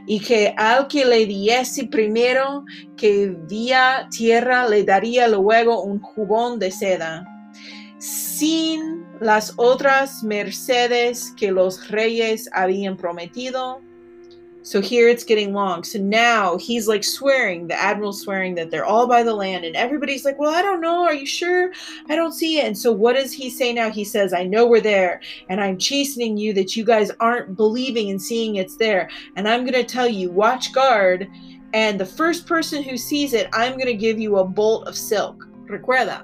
[0.05, 2.63] y que al que le diese primero
[2.97, 7.25] que vía tierra le daría luego un jubón de seda,
[7.99, 13.81] sin las otras mercedes que los reyes habían prometido,
[14.63, 15.83] So here it's getting long.
[15.83, 19.75] So now he's like swearing, the admiral's swearing that they're all by the land, and
[19.75, 21.03] everybody's like, Well, I don't know.
[21.03, 21.71] Are you sure?
[22.09, 22.65] I don't see it.
[22.65, 23.91] And so what does he say now?
[23.91, 28.09] He says, I know we're there, and I'm chastening you that you guys aren't believing
[28.09, 29.09] and seeing it's there.
[29.35, 31.29] And I'm going to tell you, watch guard.
[31.73, 34.95] And the first person who sees it, I'm going to give you a bolt of
[34.95, 35.45] silk.
[35.65, 36.23] Recuerda.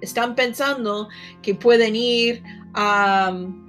[0.00, 1.08] Están pensando
[1.42, 2.42] que pueden ir.
[2.76, 3.63] Um,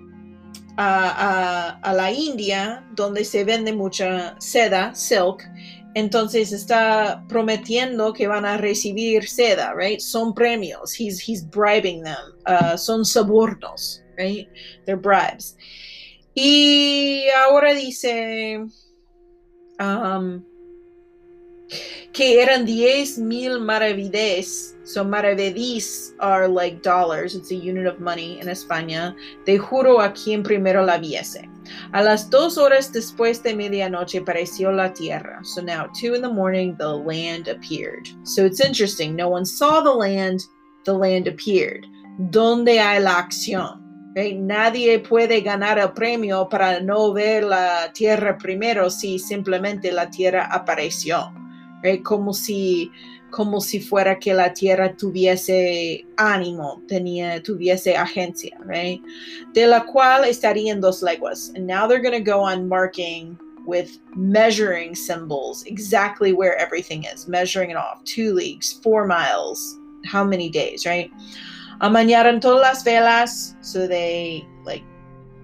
[0.78, 5.44] a, la India, donde se vende mucha seda, silk,
[5.96, 10.00] entonces está prometiendo que van a recibir seda, right?
[10.00, 10.94] Son premios.
[10.94, 12.34] He's, he's bribing them.
[12.46, 14.50] Uh, son sobornos, right?
[14.86, 15.56] They're bribes.
[16.34, 18.60] Y ahora dice
[19.80, 20.44] um,
[22.14, 27.34] que eran diez mil maravides So maravedís are like dollars.
[27.34, 29.16] It's a unit of money in España.
[29.44, 31.50] Te juro a quien primero la viese.
[31.92, 35.40] A las dos horas después de medianoche pareció la tierra.
[35.44, 38.08] So now, two in the morning, the land appeared.
[38.24, 39.16] So it's interesting.
[39.16, 40.42] No one saw the land.
[40.84, 41.88] The land appeared.
[42.20, 43.82] ¿Dónde hay la acción?
[44.16, 44.38] Right?
[44.38, 50.48] Nadie puede ganar el premio para no ver la tierra primero si simplemente la tierra
[50.52, 51.34] apareció.
[51.86, 52.04] Right?
[52.04, 52.92] Como si
[53.36, 59.02] como si fuera que la tierra tuviese ánimo, tenía, tuviese agencia, right?
[59.54, 61.52] De la cual estarían dos leguas.
[61.54, 67.28] And now they're going to go on marking with measuring symbols exactly where everything is,
[67.28, 68.02] measuring it off.
[68.06, 71.12] Two leagues, four miles, how many days, right?
[71.82, 74.84] Amañaron todas las velas, so they like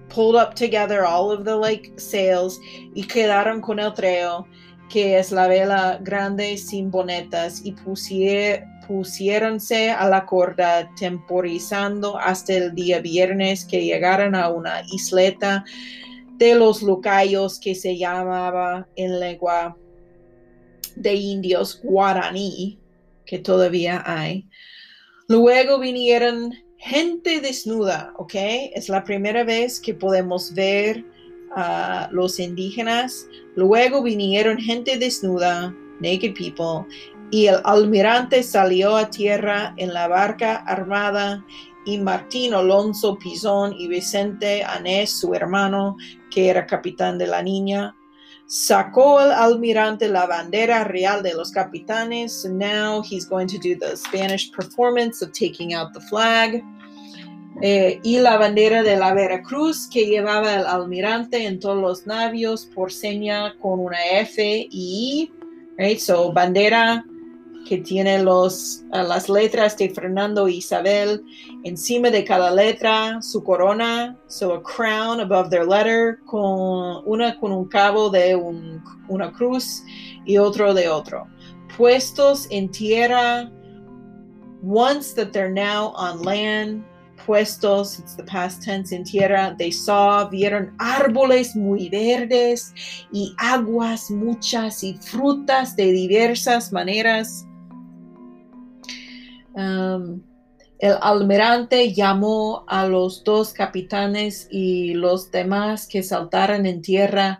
[0.08, 2.58] pulled up together all of the like sails
[2.94, 4.46] y quedaron con el treo
[4.92, 12.52] que es la vela grande sin bonetas, y pusier, pusiéronse a la corda, temporizando hasta
[12.52, 15.64] el día viernes que llegaron a una isleta
[16.36, 19.78] de los lucayos que se llamaba en lengua
[20.96, 22.78] de indios guaraní,
[23.24, 24.46] que todavía hay.
[25.26, 28.34] Luego vinieron gente desnuda, ¿ok?
[28.74, 31.02] Es la primera vez que podemos ver
[31.56, 33.26] a los indígenas.
[33.54, 36.86] Luego vinieron gente desnuda, naked people,
[37.30, 41.44] y el almirante salió a tierra en la barca armada
[41.84, 45.96] y Martín Alonso Pizón y Vicente Anés, su hermano,
[46.30, 47.96] que era capitán de la niña,
[48.46, 52.42] sacó el almirante la bandera real de los capitanes.
[52.42, 56.62] So now he's going to do the Spanish performance of taking out the flag.
[57.64, 62.66] Eh, y la bandera de la Veracruz que llevaba el almirante en todos los navios
[62.66, 65.30] por seña con una F y
[65.78, 66.00] right?
[66.00, 67.04] so bandera
[67.68, 71.22] que tiene los, uh, las letras de Fernando e Isabel
[71.62, 77.52] encima de cada letra su corona so a crown above their letter con una con
[77.52, 79.84] un cabo de un, una cruz
[80.24, 81.28] y otro de otro
[81.76, 83.48] puestos en tierra
[84.64, 86.84] once that they're now on land
[87.26, 92.74] puestos, it's the past tense, en tierra, they saw, vieron árboles muy verdes
[93.12, 97.46] y aguas muchas y frutas de diversas maneras.
[99.54, 100.22] Um,
[100.78, 107.38] el almirante llamó a los dos capitanes y los demás que saltaran en tierra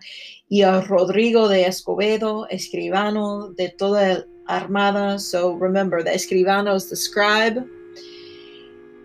[0.48, 5.18] y a Rodrigo de Escobedo, escribano de toda la armada.
[5.18, 7.66] So remember, the escribano is the scribe.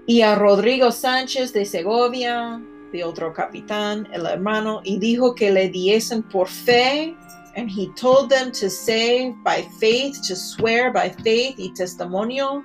[0.08, 5.68] Y a Rodrigo Sánchez de Segovia, de otro capitán, el hermano, y dijo que le
[5.68, 7.14] diesen por fe.
[7.58, 12.64] And he told them to say by faith, to swear by faith y testimonio,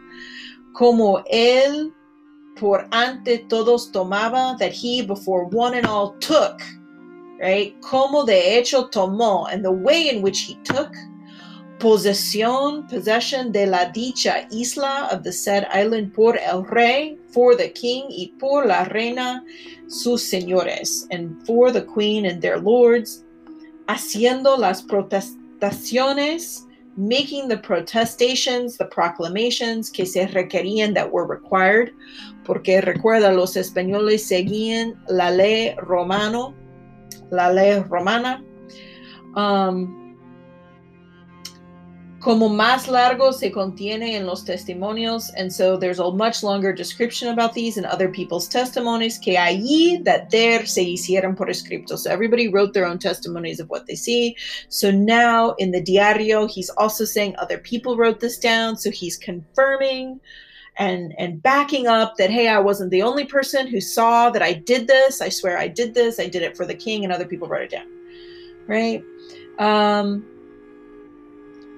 [0.73, 1.93] como él
[2.61, 6.61] por ante todos tomaba, that he before one and all took,
[7.41, 7.75] right?
[7.81, 10.95] Como de hecho tomó, and the way in which he took
[11.83, 17.73] posesión, possession de la dicha isla of the said island por el rey, for the
[17.73, 19.45] king y por la reina,
[19.89, 23.25] sus señores, and for the queen and their lords,
[23.89, 26.61] haciendo las protestaciones,
[26.97, 31.93] making the protestations, the proclamations que se requerían that were required,
[32.45, 36.55] porque recuerda, los españoles seguían la ley romano,
[37.33, 38.41] la ley romana.
[39.35, 40.02] Um,
[42.23, 47.31] como más largo se contiene en los testimonios, and so there's a much longer description
[47.31, 51.99] about these in other people's testimonies que allí that there se hicieron por escrito.
[51.99, 54.37] So everybody wrote their own testimonies of what they see.
[54.69, 58.77] So now in the diario, he's also saying other people wrote this down.
[58.77, 60.21] So he's confirming
[60.77, 64.53] and and backing up that hey, I wasn't the only person who saw that I
[64.53, 65.21] did this.
[65.21, 66.21] I swear I did this.
[66.21, 67.89] I did it for the king, and other people wrote it down.
[68.69, 69.03] Right.
[69.59, 70.25] Um,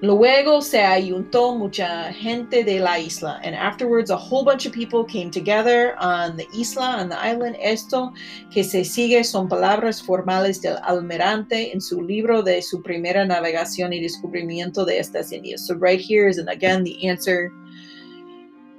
[0.05, 5.03] Luego se ayuntó mucha gente de la isla, and afterwards a whole bunch of people
[5.03, 7.55] came together on the isla, on the island.
[7.59, 8.13] Esto
[8.51, 13.93] que se sigue son palabras formales del almirante en su libro de su primera navegación
[13.93, 15.65] y descubrimiento de estas Indias.
[15.65, 17.51] So right here is, again, the answer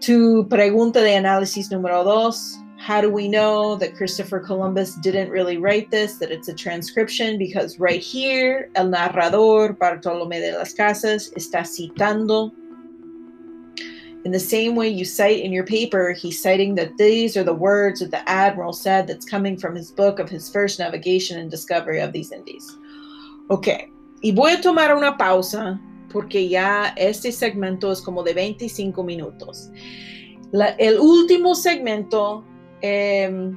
[0.02, 2.56] to pregunta de análisis número dos.
[2.86, 7.36] How do we know that Christopher Columbus didn't really write this, that it's a transcription?
[7.36, 12.52] Because right here, el narrador Bartolomé de las Casas está citando.
[14.24, 17.52] In the same way you cite in your paper, he's citing that these are the
[17.52, 21.50] words that the admiral said that's coming from his book of his first navigation and
[21.50, 22.70] discovery of these Indies.
[23.50, 23.90] Ok,
[24.22, 29.72] y voy a tomar una pausa porque ya este segmento es como de 25 minutos.
[30.52, 32.44] La, el último segmento
[32.82, 33.52] eh,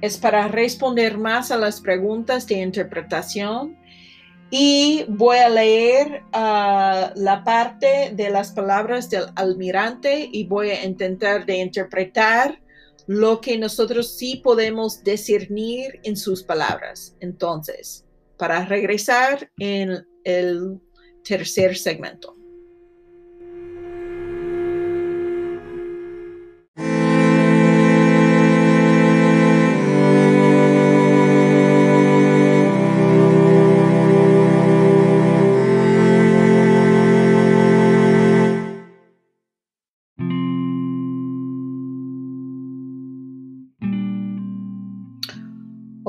[0.00, 3.76] es para responder más a las preguntas de interpretación
[4.50, 10.84] y voy a leer uh, la parte de las palabras del almirante y voy a
[10.84, 12.60] intentar de interpretar
[13.06, 17.16] lo que nosotros sí podemos discernir en sus palabras.
[17.20, 18.04] Entonces,
[18.36, 20.80] para regresar en el
[21.24, 22.39] tercer segmento.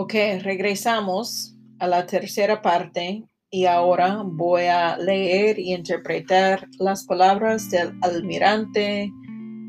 [0.04, 7.70] Ok, regresamos a la tercera parte y ahora voy a leer y interpretar las palabras
[7.70, 9.12] del almirante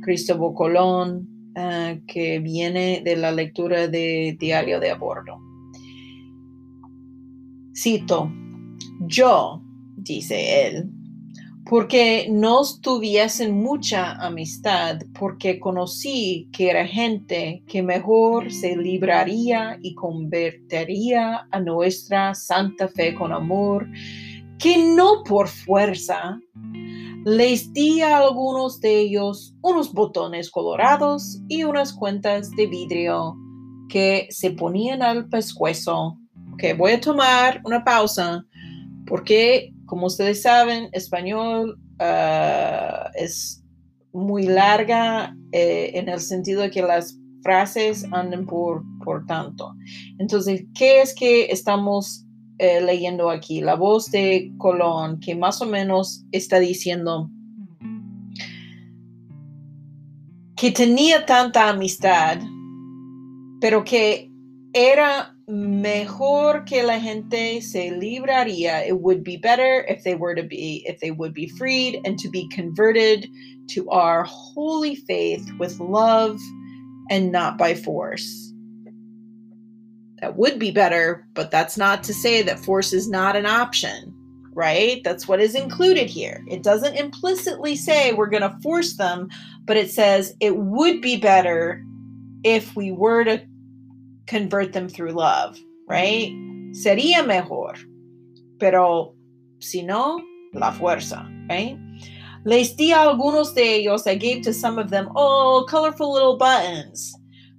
[0.03, 5.39] Cristóbal Colón uh, que viene de la lectura de Diario de a bordo.
[7.77, 8.33] Cito,
[9.01, 9.63] yo,
[9.99, 10.89] dice él,
[11.65, 19.95] porque nos tuviesen mucha amistad, porque conocí que era gente que mejor se libraría y
[19.95, 23.89] convertiría a nuestra santa fe con amor,
[24.59, 26.39] que no por fuerza.
[27.25, 33.37] Les di a algunos de ellos unos botones colorados y unas cuentas de vidrio
[33.89, 36.19] que se ponían al pescuezo.
[36.55, 38.45] Ok, voy a tomar una pausa
[39.07, 43.63] porque como ustedes saben, español uh, es
[44.15, 49.75] muy larga eh, en el sentido de que las frases andan por, por tanto.
[50.19, 52.25] Entonces, ¿qué es que estamos
[52.57, 53.61] eh, leyendo aquí?
[53.61, 57.29] La voz de Colón, que más o menos está diciendo
[60.57, 62.39] que tenía tanta amistad,
[63.61, 64.31] pero que
[64.73, 68.87] era mejor que la gente se libraría.
[68.87, 72.19] It would be better if they were to be, if they would be freed and
[72.21, 73.29] to be converted
[73.69, 76.41] to our holy faith with love
[77.11, 78.53] and not by force.
[80.23, 84.15] That would be better, but that's not to say that force is not an option,
[84.55, 85.03] right?
[85.05, 86.43] That's what is included here.
[86.49, 89.29] It doesn't implicitly say we're going to force them,
[89.67, 91.85] but it says it would be better
[92.43, 93.43] if we were to
[94.33, 96.33] convert them through love, right?
[96.73, 97.75] Sería mejor.
[98.59, 99.15] Pero
[99.61, 100.23] si no,
[100.55, 101.79] la fuerza, right?
[102.45, 107.15] Les di algunos de ellos, I gave to some of them, oh, colorful little buttons,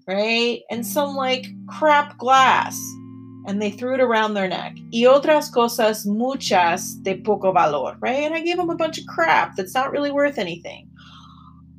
[0.07, 0.61] right?
[0.71, 2.75] And some like crap glass.
[3.45, 4.77] And they threw it around their neck.
[4.91, 8.23] Y otras cosas muchas de poco valor, right?
[8.23, 10.89] And I gave them a bunch of crap that's not really worth anything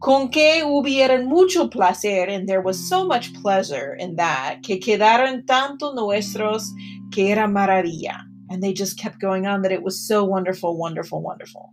[0.01, 5.47] con que hubieran mucho placer, and there was so much pleasure in that, que quedaron
[5.47, 6.71] tanto nuestros
[7.13, 8.19] que era maravilla.
[8.51, 11.71] And they just kept going on that it was so wonderful, wonderful, wonderful.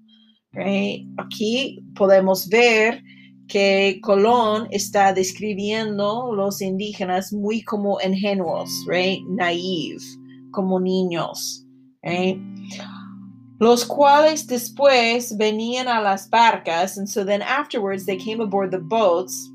[0.54, 1.06] Right?
[1.18, 3.02] Aquí podemos ver
[3.48, 9.20] que Colón está describiendo los indígenas muy como ingenuos, right?
[9.28, 10.02] Naive,
[10.52, 11.66] como niños.
[13.62, 18.80] Los cuales después venían a las barcas, and so then afterwards they came aboard the
[18.80, 19.52] boats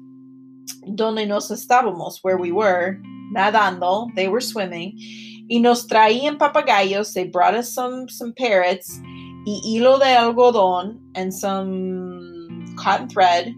[0.94, 3.00] donde nos estábamos, where we were,
[3.34, 4.92] nadando, they were swimming,
[5.50, 9.00] y nos traían papagayos, they brought us some, some parrots,
[9.44, 13.52] y hilo de algodón, and some cotton thread,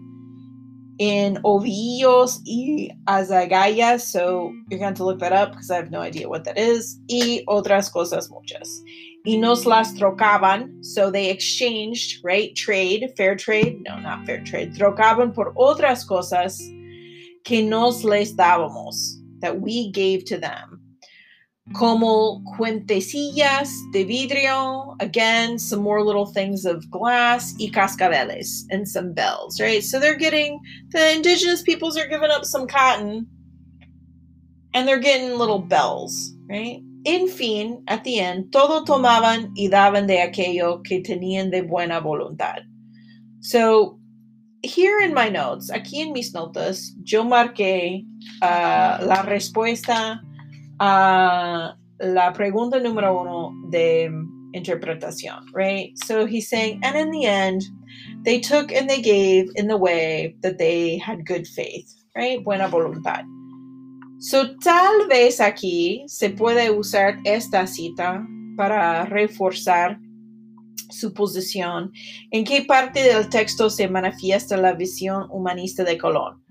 [0.97, 4.01] in ovillos y azagallas.
[4.01, 6.99] So you're going to look that up because I have no idea what that is.
[7.07, 8.81] Y otras cosas muchas.
[9.25, 10.83] Y nos las trocaban.
[10.83, 12.55] So they exchanged, right?
[12.55, 13.81] Trade, fair trade.
[13.85, 14.73] No, not fair trade.
[14.75, 16.59] Trocaban por otras cosas
[17.43, 20.79] que nos les dábamos, that we gave to them.
[21.69, 21.73] Mm-hmm.
[21.73, 29.13] Como cuentecillas de vidrio, again, some more little things of glass, y cascabeles, and some
[29.13, 29.83] bells, right?
[29.83, 30.59] So they're getting,
[30.89, 33.27] the indigenous peoples are giving up some cotton,
[34.73, 36.81] and they're getting little bells, right?
[37.05, 41.99] En fin, at the end, todo tomaban y daban de aquello que tenían de buena
[41.99, 42.63] voluntad.
[43.41, 43.99] So
[44.61, 48.05] here in my notes, aquí en mis notas, yo marqué
[48.41, 50.21] uh, la respuesta
[50.79, 54.09] a la pregunta número uno de
[54.53, 55.97] interpretación, right?
[56.05, 57.63] So he's saying, and in the end,
[58.23, 62.43] they took and they gave in the way that they had good faith, right?
[62.43, 63.23] Buena voluntad.
[64.19, 69.97] So tal vez aquí se puede usar esta cita para reforzar
[70.89, 71.93] su posición,
[72.31, 76.43] en qué parte del texto se manifiesta la visión humanista de Colón.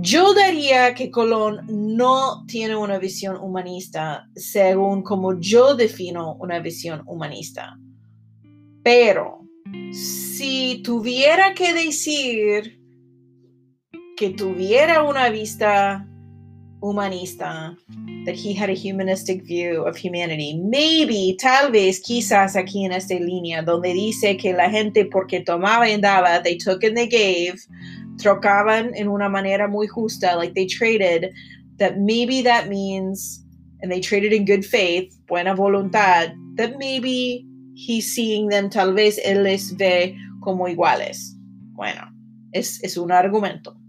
[0.00, 7.02] Yo diría que Colón no tiene una visión humanista según como yo defino una visión
[7.06, 7.76] humanista.
[8.84, 9.40] Pero
[9.92, 12.80] si tuviera que decir
[14.16, 16.08] que tuviera una vista
[16.82, 17.76] humanista,
[18.26, 20.58] that he had a humanistic view of humanity.
[20.58, 25.88] Maybe, tal vez, quizás aquí en esta línea, donde dice que la gente porque tomaba
[25.88, 27.60] y daba, they took and they gave,
[28.16, 31.32] trocaban en una manera muy justa, like they traded,
[31.78, 33.44] that maybe that means,
[33.80, 39.18] and they traded in good faith, buena voluntad, that maybe he's seeing them, tal vez
[39.24, 41.36] él les ve como iguales.
[41.74, 42.08] Bueno,
[42.52, 43.81] es, es un argumento.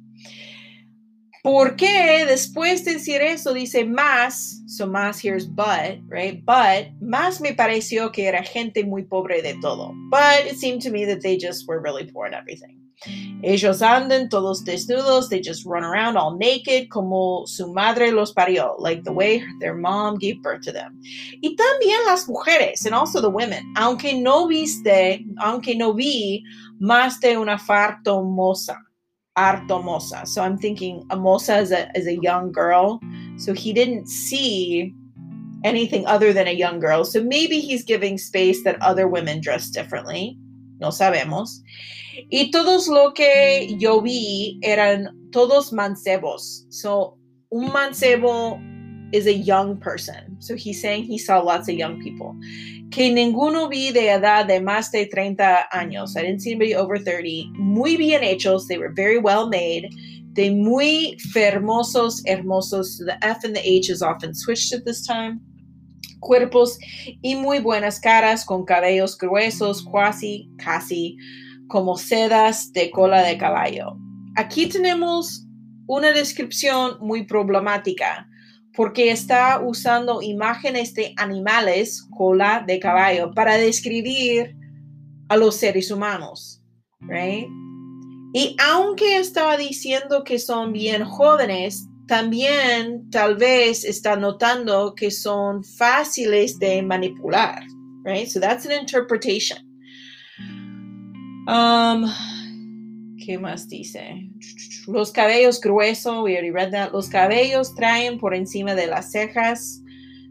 [1.44, 4.62] ¿Por qué después de decir eso dice más?
[4.66, 6.42] So más here's but, right?
[6.46, 9.94] But más me pareció que era gente muy pobre de todo.
[10.10, 12.80] But it seemed to me that they just were really poor in everything.
[13.44, 18.76] Ellos andan todos desnudos, they just run around all naked como su madre los parió,
[18.80, 21.02] like the way their mom gave birth to them.
[21.42, 26.42] Y también las mujeres, and also the women, aunque no viste, aunque no vi
[26.80, 28.24] más de una farto
[29.38, 30.28] moza.
[30.28, 33.00] So I'm thinking a moza is a, is a young girl.
[33.38, 34.94] So he didn't see
[35.64, 37.06] anything other than a young girl.
[37.06, 40.38] So maybe he's giving space that other women dress differently.
[40.80, 41.62] No sabemos.
[42.32, 46.66] Y todos lo que yo vi eran todos mancebos.
[46.70, 47.18] So
[47.52, 48.60] un mancebo
[49.14, 50.36] is a young person.
[50.40, 52.36] So he's saying he saw lots of young people.
[52.94, 56.16] Que ninguno vi de edad de más de 30 años.
[56.16, 57.50] I didn't see anybody over 30.
[57.58, 58.68] Muy bien hechos.
[58.68, 59.90] They were very well made.
[60.34, 63.00] De muy fermosos, hermosos.
[63.04, 65.42] The F and the H is often switched at this time.
[66.22, 66.78] Cuerpos
[67.24, 71.18] y muy buenas caras con cabellos gruesos, casi, casi
[71.70, 73.98] como sedas de cola de caballo.
[74.38, 75.48] Aquí tenemos
[75.88, 78.28] una descripción muy problemática
[78.76, 84.56] porque está usando imágenes de animales, cola de caballo, para describir
[85.30, 86.62] a los seres humanos,
[87.02, 87.48] right?
[88.34, 95.64] Y aunque estaba diciendo que son bien jóvenes, también tal vez está notando que son
[95.64, 97.64] fáciles de manipular,
[98.04, 98.28] right?
[98.28, 99.60] So that's an interpretation.
[101.48, 102.06] Um,
[103.26, 104.30] ¿Qué más dice?
[104.86, 106.92] Los cabellos gruesos, we already read that.
[106.92, 109.82] Los cabellos traen por encima de las cejas.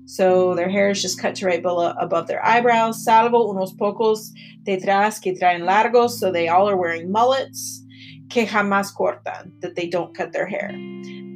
[0.04, 4.30] So their hair is just cut to right below, above their eyebrows, salvo unos pocos
[4.64, 7.82] detrás que traen largos, so they all are wearing mullets
[8.28, 10.72] que jamás cortan, that they don't cut their hair.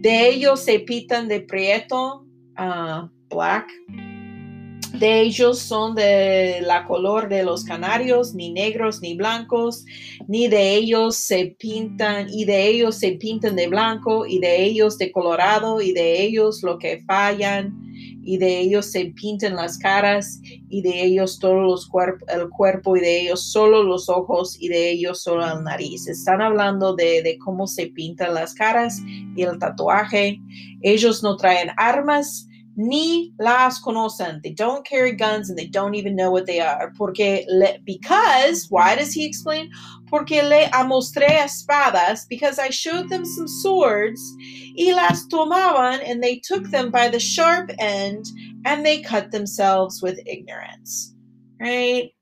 [0.02, 2.26] De ellos se pitan de prieto,
[2.58, 3.66] uh, black,
[4.98, 9.84] de ellos son de la color de los canarios, ni negros ni blancos,
[10.28, 14.98] ni de ellos se pintan, y de ellos se pintan de blanco, y de ellos
[14.98, 17.74] de colorado, y de ellos lo que fallan,
[18.22, 21.76] y de ellos se pintan las caras, y de ellos todo
[22.28, 26.08] el cuerpo, y de ellos solo los ojos, y de ellos solo la nariz.
[26.08, 29.00] Están hablando de, de cómo se pintan las caras
[29.36, 30.40] y el tatuaje.
[30.82, 34.42] Ellos no traen armas ni las conocen.
[34.42, 36.92] They don't carry guns and they don't even know what they are.
[36.96, 39.70] Porque le, because, why does he explain?
[40.08, 44.20] Porque le mostré espadas, because I showed them some swords,
[44.76, 48.26] y las tomaban, and they took them by the sharp end,
[48.64, 51.14] and they cut themselves with ignorance.
[51.58, 52.12] Right?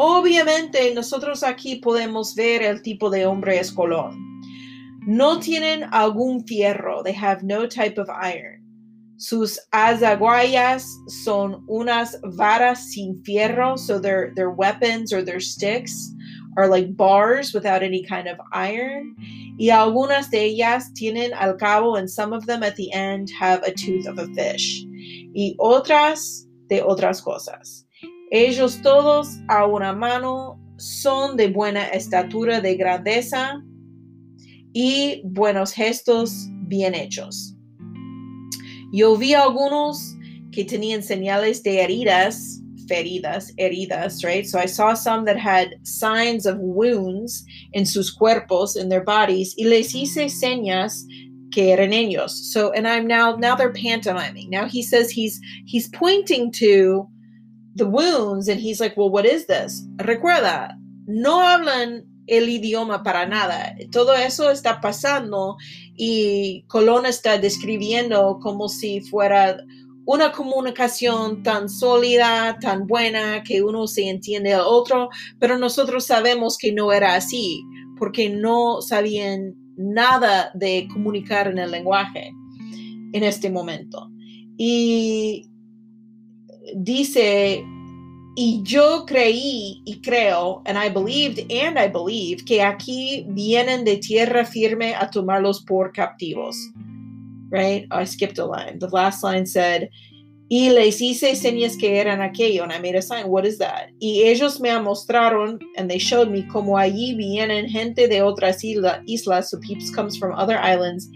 [0.00, 4.16] Obviamente, nosotros aquí podemos ver el tipo de hombre es Colón.
[5.06, 7.02] No tienen algún fierro.
[7.02, 8.57] They have no type of iron.
[9.18, 16.14] Sus azaguayas son unas varas sin fierro, so their their weapons or their sticks
[16.56, 19.16] are like bars without any kind of iron.
[19.58, 23.60] Y algunas de ellas tienen al cabo, and some of them at the end have
[23.64, 24.84] a tooth of a fish.
[25.34, 27.84] Y otras de otras cosas.
[28.30, 33.60] Ellos todos a una mano son de buena estatura de grandeza
[34.72, 37.57] y buenos gestos bien hechos.
[38.92, 40.14] Yo vi algunos
[40.50, 44.46] que tenían señales de heridas, feridas, heridas, right?
[44.46, 49.54] So I saw some that had signs of wounds in sus cuerpos, in their bodies,
[49.58, 51.04] y les hice señas
[51.52, 52.32] que eran ellos.
[52.52, 54.48] So, and I'm now, now they're pantomiming.
[54.50, 57.06] Now he says he's, he's pointing to
[57.74, 59.86] the wounds and he's like, well, what is this?
[59.96, 60.74] Recuerda,
[61.06, 63.74] no hablan el idioma para nada.
[63.90, 65.56] Todo eso está pasando
[65.96, 69.58] y Colón está describiendo como si fuera
[70.04, 76.56] una comunicación tan sólida, tan buena, que uno se entiende al otro, pero nosotros sabemos
[76.56, 77.62] que no era así,
[77.98, 82.32] porque no sabían nada de comunicar en el lenguaje
[83.12, 84.08] en este momento.
[84.56, 85.50] Y
[86.74, 87.62] dice
[88.40, 93.96] y yo creí y creo, and I believed and I believe, que aquí vienen de
[93.96, 96.54] tierra firme a tomarlos por captivos.
[97.50, 97.88] Right?
[97.90, 98.78] I skipped a line.
[98.78, 99.88] The last line said,
[100.50, 103.28] y les hice señas que eran aquello, and I made a sign.
[103.28, 103.90] What is that?
[104.00, 109.02] Y ellos me mostraron, and they showed me, como allí vienen gente de otras isla,
[109.06, 111.08] islas, so peeps comes from other islands,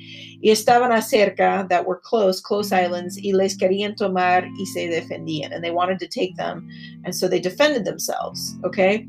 [0.43, 5.53] y estaban acerca, that were close, close islands, y les querían tomar y se defendían,
[5.53, 6.69] and they wanted to take them,
[7.05, 9.07] and so they defended themselves, okay?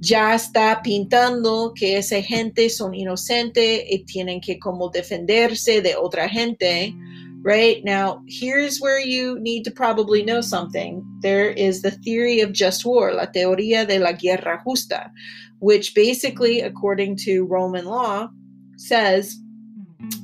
[0.00, 6.28] Ya está pintando que esa gente son inocente y tienen que como defenderse de otra
[6.28, 6.94] gente,
[7.46, 7.84] right?
[7.84, 11.06] Now, here's where you need to probably know something.
[11.20, 15.12] There is the theory of just war, la teoría de la guerra justa,
[15.60, 18.30] which basically, according to Roman law,
[18.76, 19.38] says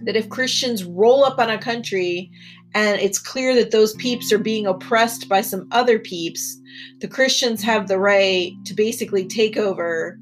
[0.03, 2.29] that if Christians roll up on a country
[2.75, 6.59] and it's clear that those peeps are being oppressed by some other peeps,
[6.99, 10.19] the Christians have the right to basically take over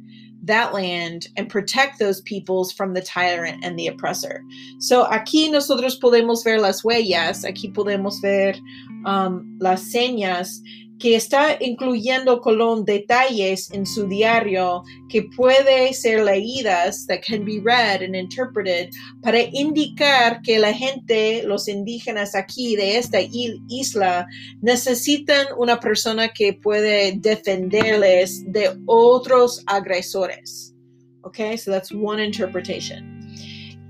[0.50, 4.42] that land and protect those peoples from the tyrant and the oppressor.
[4.78, 8.58] So aquí nosotros podemos ver las huellas, aquí podemos ver
[9.06, 10.60] um, las señas
[11.00, 17.60] que está incluyendo Colón detalles en su diario que puede ser leídas, that can be
[17.60, 18.90] read and interpreted,
[19.22, 24.26] para indicar que la gente, los indígenas aquí de esta isla,
[24.60, 30.74] necesitan una persona que puede defenderles de otros agresores.
[31.22, 33.20] Okay, so that's one interpretation.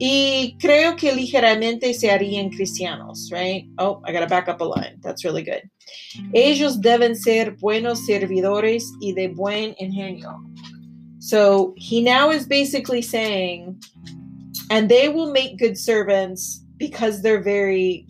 [0.03, 3.69] Y creo que ligeramente se harían cristianos, right?
[3.79, 4.99] Oh, I gotta back up a line.
[5.03, 5.61] That's really good.
[6.35, 10.41] Ellos deben ser buenos servidores y de buen ingenio.
[11.21, 13.81] So he now is basically saying,
[14.71, 18.07] and they will make good servants because they're very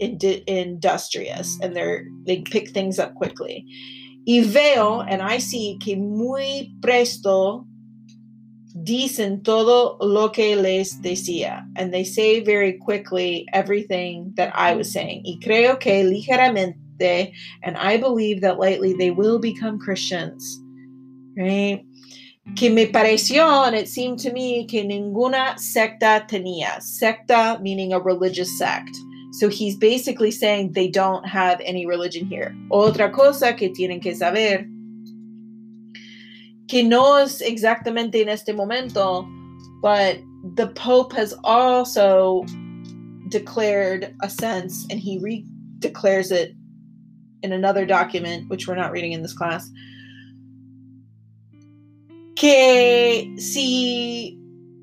[0.00, 3.64] industrious and they're they pick things up quickly.
[4.26, 7.66] Y veo, and I see que muy presto
[8.74, 11.66] dicen todo lo que les decía.
[11.76, 15.22] And they say very quickly everything that I was saying.
[15.24, 20.60] Y creo que ligeramente, and I believe that lately they will become Christians.
[21.36, 21.84] Right?
[22.56, 26.80] Que me pareció, and it seemed to me, que ninguna secta tenía.
[26.82, 28.96] Secta meaning a religious sect.
[29.32, 32.54] So he's basically saying they don't have any religion here.
[32.70, 34.68] Otra cosa que tienen que saber
[36.68, 39.26] que no es exactamente en este momento,
[39.82, 40.18] but
[40.54, 42.44] the Pope has also
[43.28, 45.44] declared a sense, and he re
[45.80, 46.54] declares it
[47.44, 49.70] in another document, which we're not reading in this class,
[52.34, 54.38] que si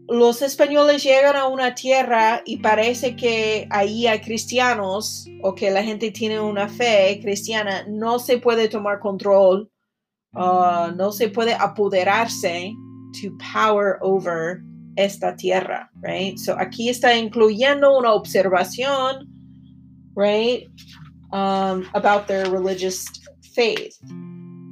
[0.08, 5.84] los españoles llegan a una tierra y parece que ahí hay cristianos o que la
[5.84, 9.70] gente tiene una fe cristiana, no se puede tomar control
[10.36, 12.74] uh, no se puede apoderarse
[13.22, 14.64] to power over
[14.98, 16.38] esta tierra, right?
[16.38, 19.28] So aquí está incluyendo una observación
[20.16, 20.70] right?
[21.32, 23.06] Um, about their religious
[23.56, 23.96] faith,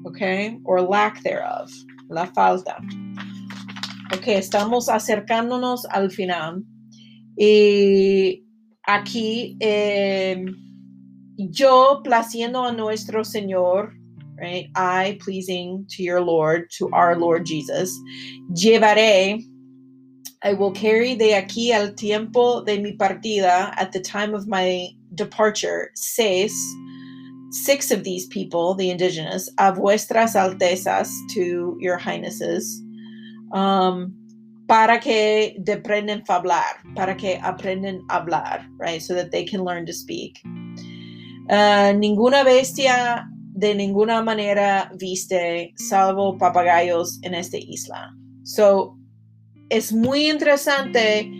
[0.05, 1.71] okay, or lack thereof,
[2.09, 2.77] la falta.
[4.13, 6.63] Ok, estamos acercándonos al final.
[7.37, 8.43] Y
[8.85, 10.43] aquí, eh,
[11.37, 13.93] yo placiendo a nuestro Señor,
[14.37, 14.67] right?
[14.75, 17.97] I pleasing to your Lord, to our Lord Jesus,
[18.51, 19.43] llevaré,
[20.41, 24.89] I will carry de aquí al tiempo de mi partida, at the time of my
[25.15, 26.53] departure, seis,
[27.51, 32.81] six of these people, the indigenous, a vuestras altezas, to your highnesses,
[33.51, 34.15] um,
[34.67, 39.01] para que deprenden hablar, para que aprenden hablar, right?
[39.01, 40.39] So that they can learn to speak.
[41.49, 43.25] Uh, ninguna bestia
[43.57, 48.13] de ninguna manera viste salvo papagayos en esta isla.
[48.43, 48.98] So,
[49.69, 51.31] es muy interesante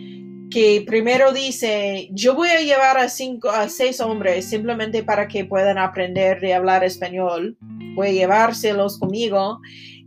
[0.50, 5.44] que primero dice, yo voy a llevar a cinco, a seis hombres simplemente para que
[5.44, 7.56] puedan aprender de hablar español.
[7.94, 9.60] Voy a llevárselos conmigo.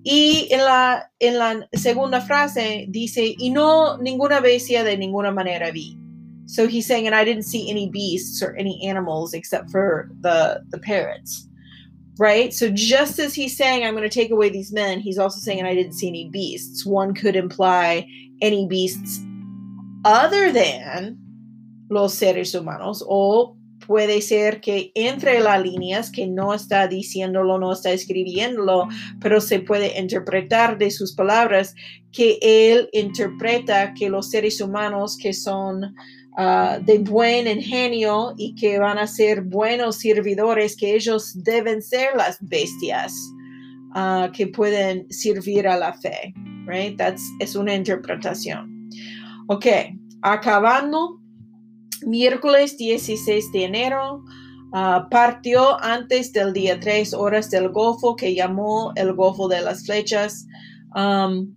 [0.04, 5.72] Y en la, en la segunda frase dice, y no ninguna bestia de ninguna manera
[5.72, 5.98] vi.
[6.46, 10.62] So he's saying, and I didn't see any beasts or any animals except for the,
[10.72, 11.48] the parrots.
[12.20, 12.54] Right?
[12.54, 15.60] So just as he's saying, I'm going to take away these men, he's also saying,
[15.60, 16.86] and I didn't see any beasts.
[16.86, 18.08] One could imply
[18.42, 19.20] any beasts
[20.06, 21.18] other than
[21.90, 23.56] los seres humanos o
[23.86, 28.88] puede ser que entre las líneas, que no está diciéndolo, no está escribiéndolo,
[29.20, 31.76] pero se puede interpretar de sus palabras
[32.12, 35.96] que él interpreta que los seres humanos que son
[36.38, 42.16] uh, de buen ingenio y que van a ser buenos servidores, que ellos deben ser
[42.16, 43.14] las bestias
[43.96, 46.34] uh, que pueden servir a la fe.
[46.66, 46.98] Right?
[46.98, 48.90] That's, es una interpretación.
[49.48, 49.66] Ok,
[50.22, 51.20] acabando
[52.06, 54.24] miércoles 16 de enero,
[54.74, 59.86] uh, partió antes del día 3 horas del Golfo que llamó el Golfo de las
[59.86, 60.46] Flechas.
[60.96, 61.54] Um,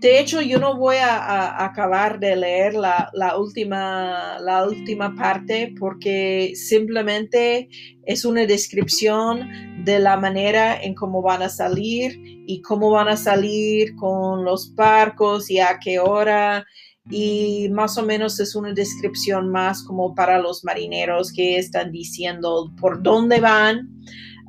[0.00, 5.14] de hecho, yo no voy a, a acabar de leer la, la, última, la última
[5.14, 7.68] parte porque simplemente
[8.04, 13.16] es una descripción de la manera en cómo van a salir y cómo van a
[13.16, 16.64] salir con los barcos y a qué hora
[17.10, 22.72] y más o menos es una descripción más como para los marineros que están diciendo
[22.80, 23.88] por dónde van.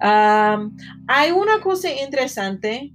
[0.02, 2.94] hay una cosa interesante,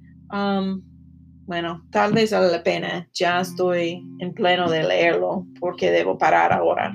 [1.46, 6.52] bueno, tal vez vale la pena, ya estoy en pleno de leerlo porque debo parar
[6.52, 6.94] ahora.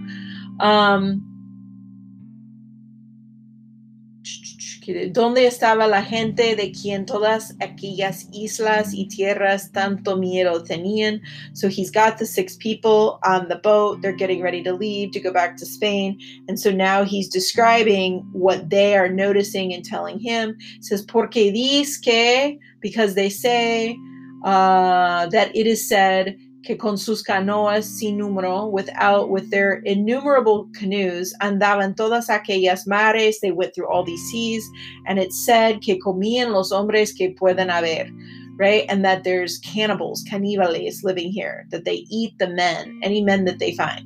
[5.12, 11.22] ¿Dónde estaba la gente de quien todas aquellas islas y tierras tanto miedo tenían?
[11.54, 14.02] So he's got the six people on the boat.
[14.02, 16.18] They're getting ready to leave to go back to Spain.
[16.48, 20.58] And so now he's describing what they are noticing and telling him.
[20.82, 23.96] says, Porque dice que, because they say
[24.44, 30.70] uh, that it is said, que con sus canoas sin número, without with their innumerable
[30.74, 34.70] canoes, andaban todas aquellas mares, they went through all these seas,
[35.08, 38.10] and it said que comían los hombres que pueden haber,
[38.58, 38.86] right?
[38.90, 43.60] And that there's cannibals, caníbales living here, that they eat the men, any men that
[43.60, 44.06] they find.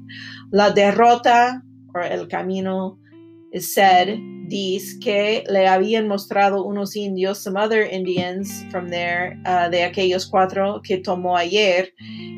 [0.51, 1.59] La derrota,
[1.95, 2.97] or el camino,
[3.51, 9.69] is said, dice que le habían mostrado unos indios, some other Indians from there, uh,
[9.69, 11.89] de aquellos cuatro que tomó ayer,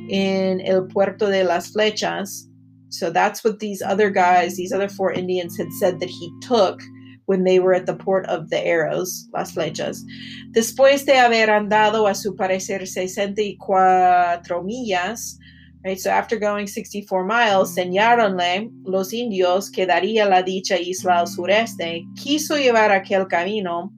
[0.09, 2.47] in el puerto de las flechas.
[2.89, 6.81] So that's what these other guys, these other four Indians had said that he took
[7.25, 10.03] when they were at the port of the arrows, las flechas.
[10.51, 15.37] Después de haber andado a su parecer 64 millas,
[15.85, 15.99] right?
[15.99, 22.03] So after going 64 miles, señaronle los indios que daría la dicha isla al sureste,
[22.15, 23.93] quiso llevar aquel camino,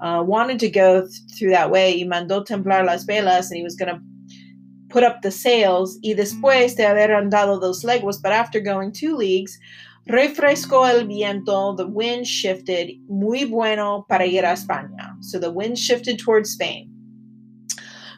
[0.00, 3.64] uh, wanted to go th- through that way, y mandó templar las velas, and he
[3.64, 4.00] was going to
[4.88, 9.16] put up the sails y después de haber andado dos leguas, but after going two
[9.16, 9.58] leagues,
[10.08, 15.16] refrescó el viento, the wind shifted, muy bueno para ir a España.
[15.20, 16.95] So the wind shifted towards Spain.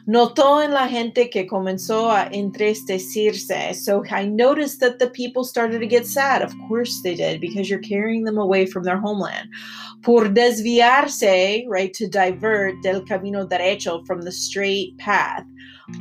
[0.09, 3.75] Notó en la gente que comenzó a entristecerse.
[3.75, 6.41] So I noticed that the people started to get sad.
[6.41, 9.49] Of course they did, because you're carrying them away from their homeland.
[10.01, 15.45] Por desviarse, right, to divert del camino derecho from the straight path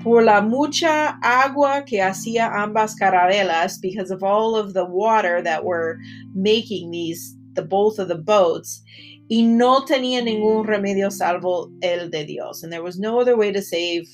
[0.02, 5.64] por la mucha agua que hacía ambas carabelas because of all of the water that
[5.64, 5.98] were
[6.34, 8.82] making these the both of the boats
[9.28, 13.52] y no tenía ningún remedio salvo el de Dios and there was no other way
[13.52, 14.04] to save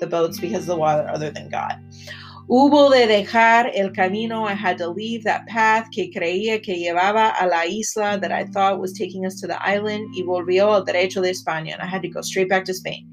[0.00, 1.78] the boats because of the water other than God
[2.46, 4.44] Hubo de dejar el camino.
[4.44, 8.44] I had to leave that path que creía que llevaba a la isla that I
[8.44, 11.72] thought was taking us to the island y volvió al derecho de España.
[11.72, 13.10] And I had to go straight back to Spain.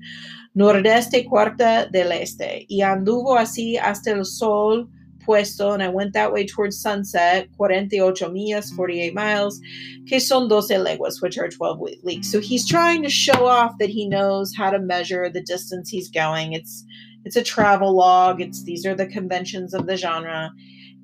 [0.54, 2.66] Nordeste cuarta del este.
[2.68, 4.90] Y anduvo así hasta el sol
[5.32, 9.62] puesto, and I went that way towards sunset, 48 millas, 48 miles,
[10.08, 12.30] que son 12 leguas, which are 12 leagues.
[12.30, 16.10] So he's trying to show off that he knows how to measure the distance he's
[16.10, 16.54] going.
[16.54, 16.84] It's
[17.24, 18.42] it's a travel log.
[18.42, 20.52] It's these are the conventions of the genre.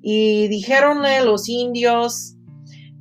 [0.04, 2.34] Y dijeronle los indios,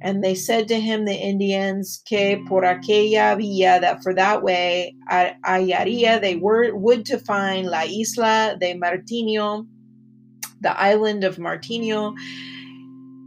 [0.01, 4.95] and they said to him, the Indians, que por aquella vía, that for that way,
[5.11, 9.65] hallaría, they were, would to find la isla de Martinio,
[10.61, 12.13] the island of Martinio,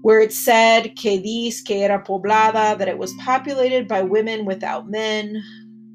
[0.02, 4.88] where it said que dis que era poblada, that it was populated by women without
[4.88, 5.42] men,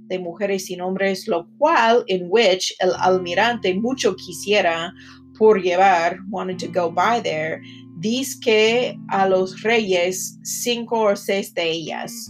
[0.07, 4.91] de mujeres sin hombres, lo cual in which el almirante mucho quisiera
[5.35, 7.61] por llevar, wanted to go by there,
[7.99, 12.29] dice que a los reyes cinco or seis de ellas,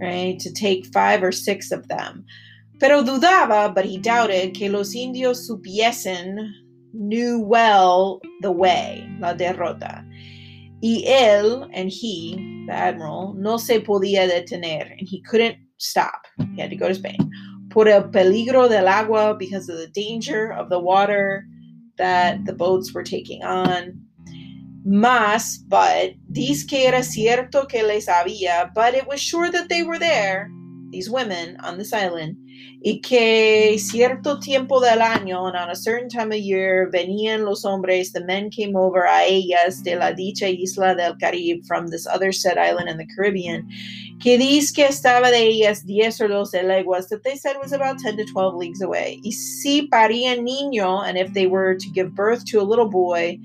[0.00, 2.24] right, to take five or six of them.
[2.78, 6.52] Pero dudaba, but he doubted, que los indios supiesen,
[6.92, 10.04] knew well the way, la derrota.
[10.82, 16.26] Y él, and he, the admiral, no se podía detener, and he couldn't stop.
[16.54, 17.30] He had to go to Spain.
[17.70, 21.44] Por el peligro del agua, because of the danger of the water
[21.98, 24.00] that the boats were taking on.
[24.84, 29.82] Mas, but, dice que era cierto que les había, but it was sure that they
[29.82, 30.48] were there,
[30.90, 32.36] these women on this island,
[32.82, 37.64] y que cierto tiempo del año, and on a certain time of year, venían los
[37.64, 42.06] hombres, the men came over a ellas de la dicha isla del Caribe from this
[42.06, 43.68] other said island in the Caribbean,
[44.20, 47.98] que dice que estaba de ellas diez or doce leguas, that they said was about
[47.98, 49.20] 10 to 12 leagues away.
[49.24, 53.38] Y si parían niño, and if they were to give birth to a little boy,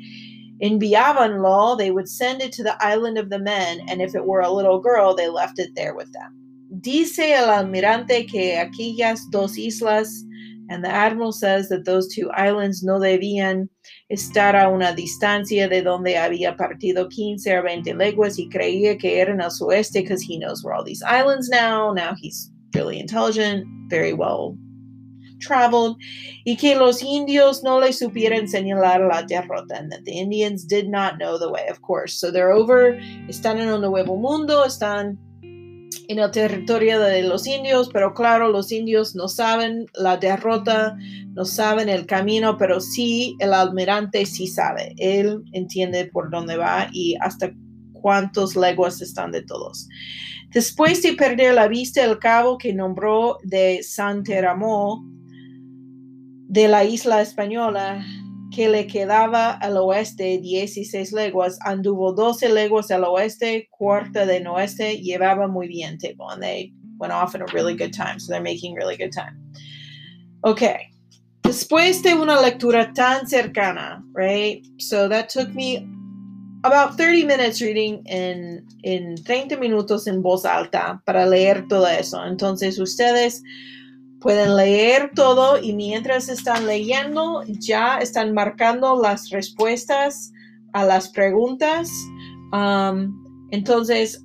[0.62, 4.42] enviabanlo, they would send it to the island of the men, and if it were
[4.42, 6.41] a little girl, they left it there with them.
[6.82, 10.26] Dice el almirante que aquellas dos islas,
[10.70, 13.70] and the admiral says that those two islands no debían
[14.10, 19.20] estar a una distancia de donde había partido 15 or 20 leguas y creía que
[19.20, 21.94] eran al sueste because he knows where all these islands now.
[21.94, 24.58] Now he's really intelligent, very well
[25.40, 25.98] traveled,
[26.46, 30.88] y que los indios no le supieran señalar la derrota, and that the Indians did
[30.88, 32.20] not know the way, of course.
[32.20, 32.94] So they're over,
[33.28, 35.18] están en un nuevo mundo, están
[36.12, 40.96] en el territorio de los indios, pero claro, los indios no saben la derrota,
[41.34, 46.90] no saben el camino, pero sí el almirante sí sabe, él entiende por dónde va
[46.92, 47.52] y hasta
[47.94, 49.88] cuántos leguas están de todos.
[50.54, 55.06] Después de perder la vista, el cabo que nombró de Santeramo,
[56.48, 58.06] de la isla española
[58.52, 64.98] que le quedaba al oeste 16 leguas, anduvo 12 leguas al oeste, cuarta de oeste,
[65.02, 68.44] llevaba muy bien table, and they went off in a really good time, so they're
[68.44, 69.38] making really good time.
[70.44, 70.92] Okay,
[71.44, 74.66] después de una lectura tan cercana, right?
[74.80, 75.88] So that took me
[76.64, 82.24] about 30 minutes reading in, in 30 minutos en voz alta para leer todo eso.
[82.24, 83.42] Entonces ustedes
[84.22, 90.32] Pueden leer todo y mientras están leyendo ya están marcando las respuestas
[90.74, 91.90] a las preguntas.
[92.54, 94.24] Um, entonces,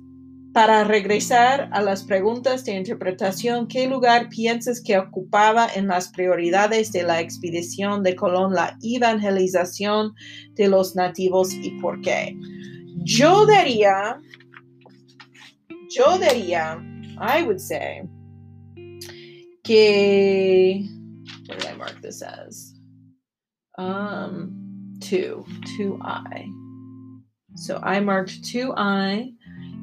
[0.53, 6.91] para regresar a las preguntas de interpretación, ¿qué lugar piensas que ocupaba en las prioridades
[6.91, 10.13] de la expedición de Colón la evangelización
[10.55, 12.35] de los nativos y por qué?
[13.03, 14.19] Yo diría,
[15.89, 16.79] yo diría,
[17.19, 18.01] I would say,
[19.67, 20.87] que
[21.47, 22.73] what did I mark this as?
[23.77, 25.45] Um, two,
[25.75, 26.47] two I.
[27.55, 29.33] So I marked two I.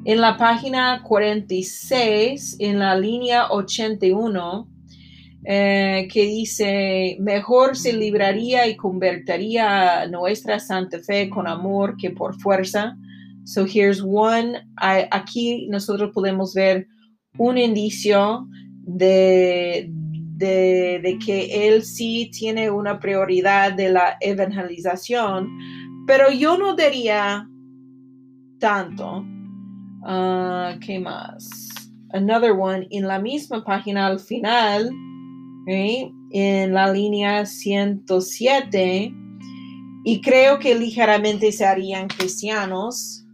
[0.05, 4.67] En la página 46, en la línea 81,
[5.47, 12.35] eh, que dice, mejor se libraría y convertiría nuestra Santa Fe con amor que por
[12.39, 12.95] fuerza.
[13.45, 16.87] So here's one, aquí nosotros podemos ver
[17.37, 18.47] un indicio
[18.85, 19.89] de,
[20.37, 25.49] de, que él sí tiene una prioridad de la evangelización,
[26.05, 27.47] pero yo no diría
[28.59, 29.25] tanto.
[30.01, 31.49] Uh, ¿Qué más?
[32.13, 34.91] Another one, en la misma página al final,
[35.67, 39.13] en la línea 107,
[40.03, 41.65] y creo que ligeramente se
[42.07, 43.25] cristianos.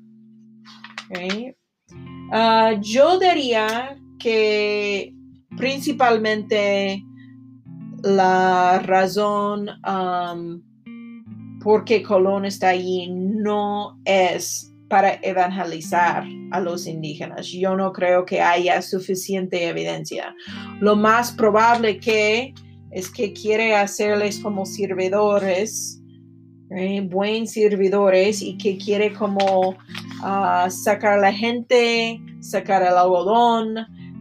[2.32, 5.14] Uh, yo diría que
[5.62, 7.06] principalmente
[8.02, 10.60] la razón um,
[11.64, 17.46] porque Colón está allí no es para evangelizar a los indígenas.
[17.48, 20.36] Yo no creo que haya suficiente evidencia.
[20.80, 22.56] Lo más probable que
[22.90, 26.02] es que quiere hacerles como servidores,
[26.72, 27.02] ¿eh?
[27.02, 29.78] buen servidores, y que quiere como
[30.24, 33.76] ah, sacar a la gente, sacar el algodón,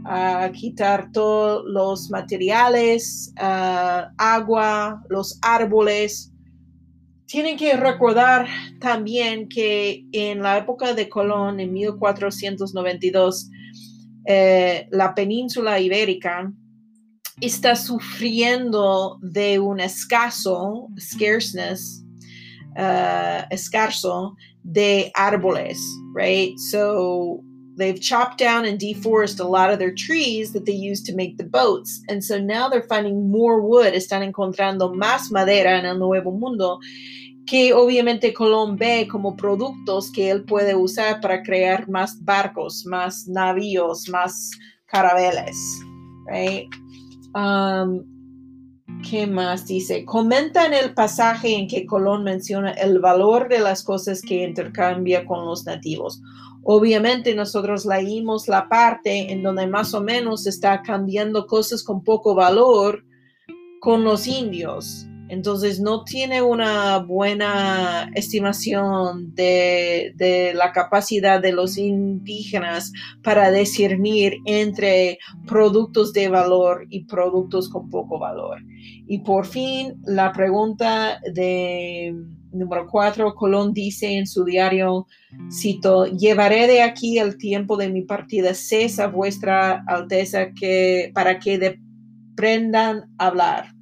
[0.05, 6.33] a quitar todos los materiales, agua, los árboles.
[7.27, 8.47] Tienen que recordar
[8.81, 13.51] también que en la época de Colón, en 1492,
[14.27, 16.53] eh, la península ibérica
[17.41, 22.05] está sufriendo de un escaso, scarceness,
[22.77, 25.79] uh, escaso de árboles,
[26.15, 26.57] right?
[26.71, 27.43] So
[27.77, 31.39] They've chopped down and deforested a lot of their trees that they use to make
[31.39, 32.03] the boats.
[32.09, 36.79] And so now they're finding more wood, están encontrando más madera en el Nuevo Mundo
[37.47, 43.27] que obviamente Colón ve como productos que él puede usar para crear más barcos, más
[43.27, 44.53] navíos, más
[44.87, 45.57] carabeles.
[46.27, 46.69] Right?
[47.35, 48.05] Um,
[49.09, 50.05] ¿Qué más dice?
[50.05, 55.25] Comenta en el pasaje en que Colón menciona el valor de las cosas que intercambia
[55.25, 56.21] con los nativos.
[56.63, 62.35] Obviamente nosotros leímos la parte en donde más o menos está cambiando cosas con poco
[62.35, 63.05] valor
[63.81, 65.07] con los indios.
[65.31, 74.37] Entonces no tiene una buena estimación de, de, la capacidad de los indígenas para discernir
[74.45, 78.59] entre productos de valor y productos con poco valor.
[79.07, 82.15] Y por fin la pregunta de
[82.53, 85.07] Número cuatro, Colón dice en su diario,
[85.53, 91.79] cito, llevaré de aquí el tiempo de mi partida, cesa vuestra alteza que, para que
[92.33, 93.80] aprendan a hablar.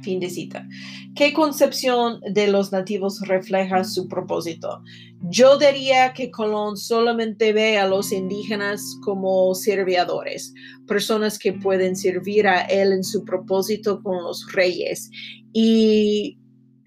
[0.00, 0.66] Fin de cita.
[1.14, 4.82] ¿Qué concepción de los nativos refleja su propósito?
[5.28, 10.54] Yo diría que Colón solamente ve a los indígenas como servidores,
[10.86, 15.10] personas que pueden servir a él en su propósito con los reyes.
[15.52, 16.38] Y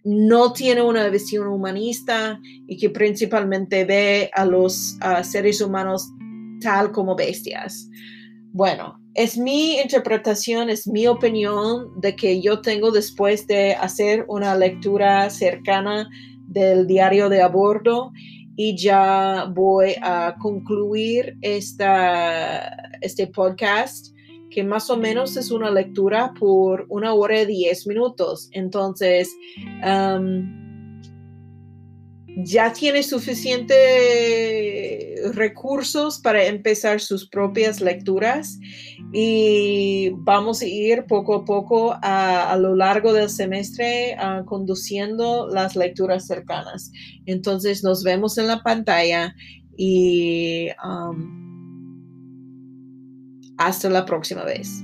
[0.03, 6.10] no tiene una visión humanista y que principalmente ve a los seres humanos
[6.62, 7.88] tal como bestias.
[8.51, 14.55] Bueno, es mi interpretación, es mi opinión de que yo tengo después de hacer una
[14.55, 16.09] lectura cercana
[16.47, 18.11] del diario de a bordo
[18.57, 24.13] y ya voy a concluir esta, este podcast
[24.51, 28.49] que más o menos es una lectura por una hora y diez minutos.
[28.51, 29.36] Entonces,
[32.38, 33.55] ya tiene suficientes
[35.36, 38.59] recursos para empezar sus propias lecturas
[39.13, 46.27] y vamos a ir poco a poco a, lo largo del semestre conduciendo las lecturas
[46.27, 46.91] cercanas.
[47.25, 49.33] Entonces nos vemos en la pantalla
[49.77, 50.69] y...
[53.57, 54.83] Hasta la próxima vez.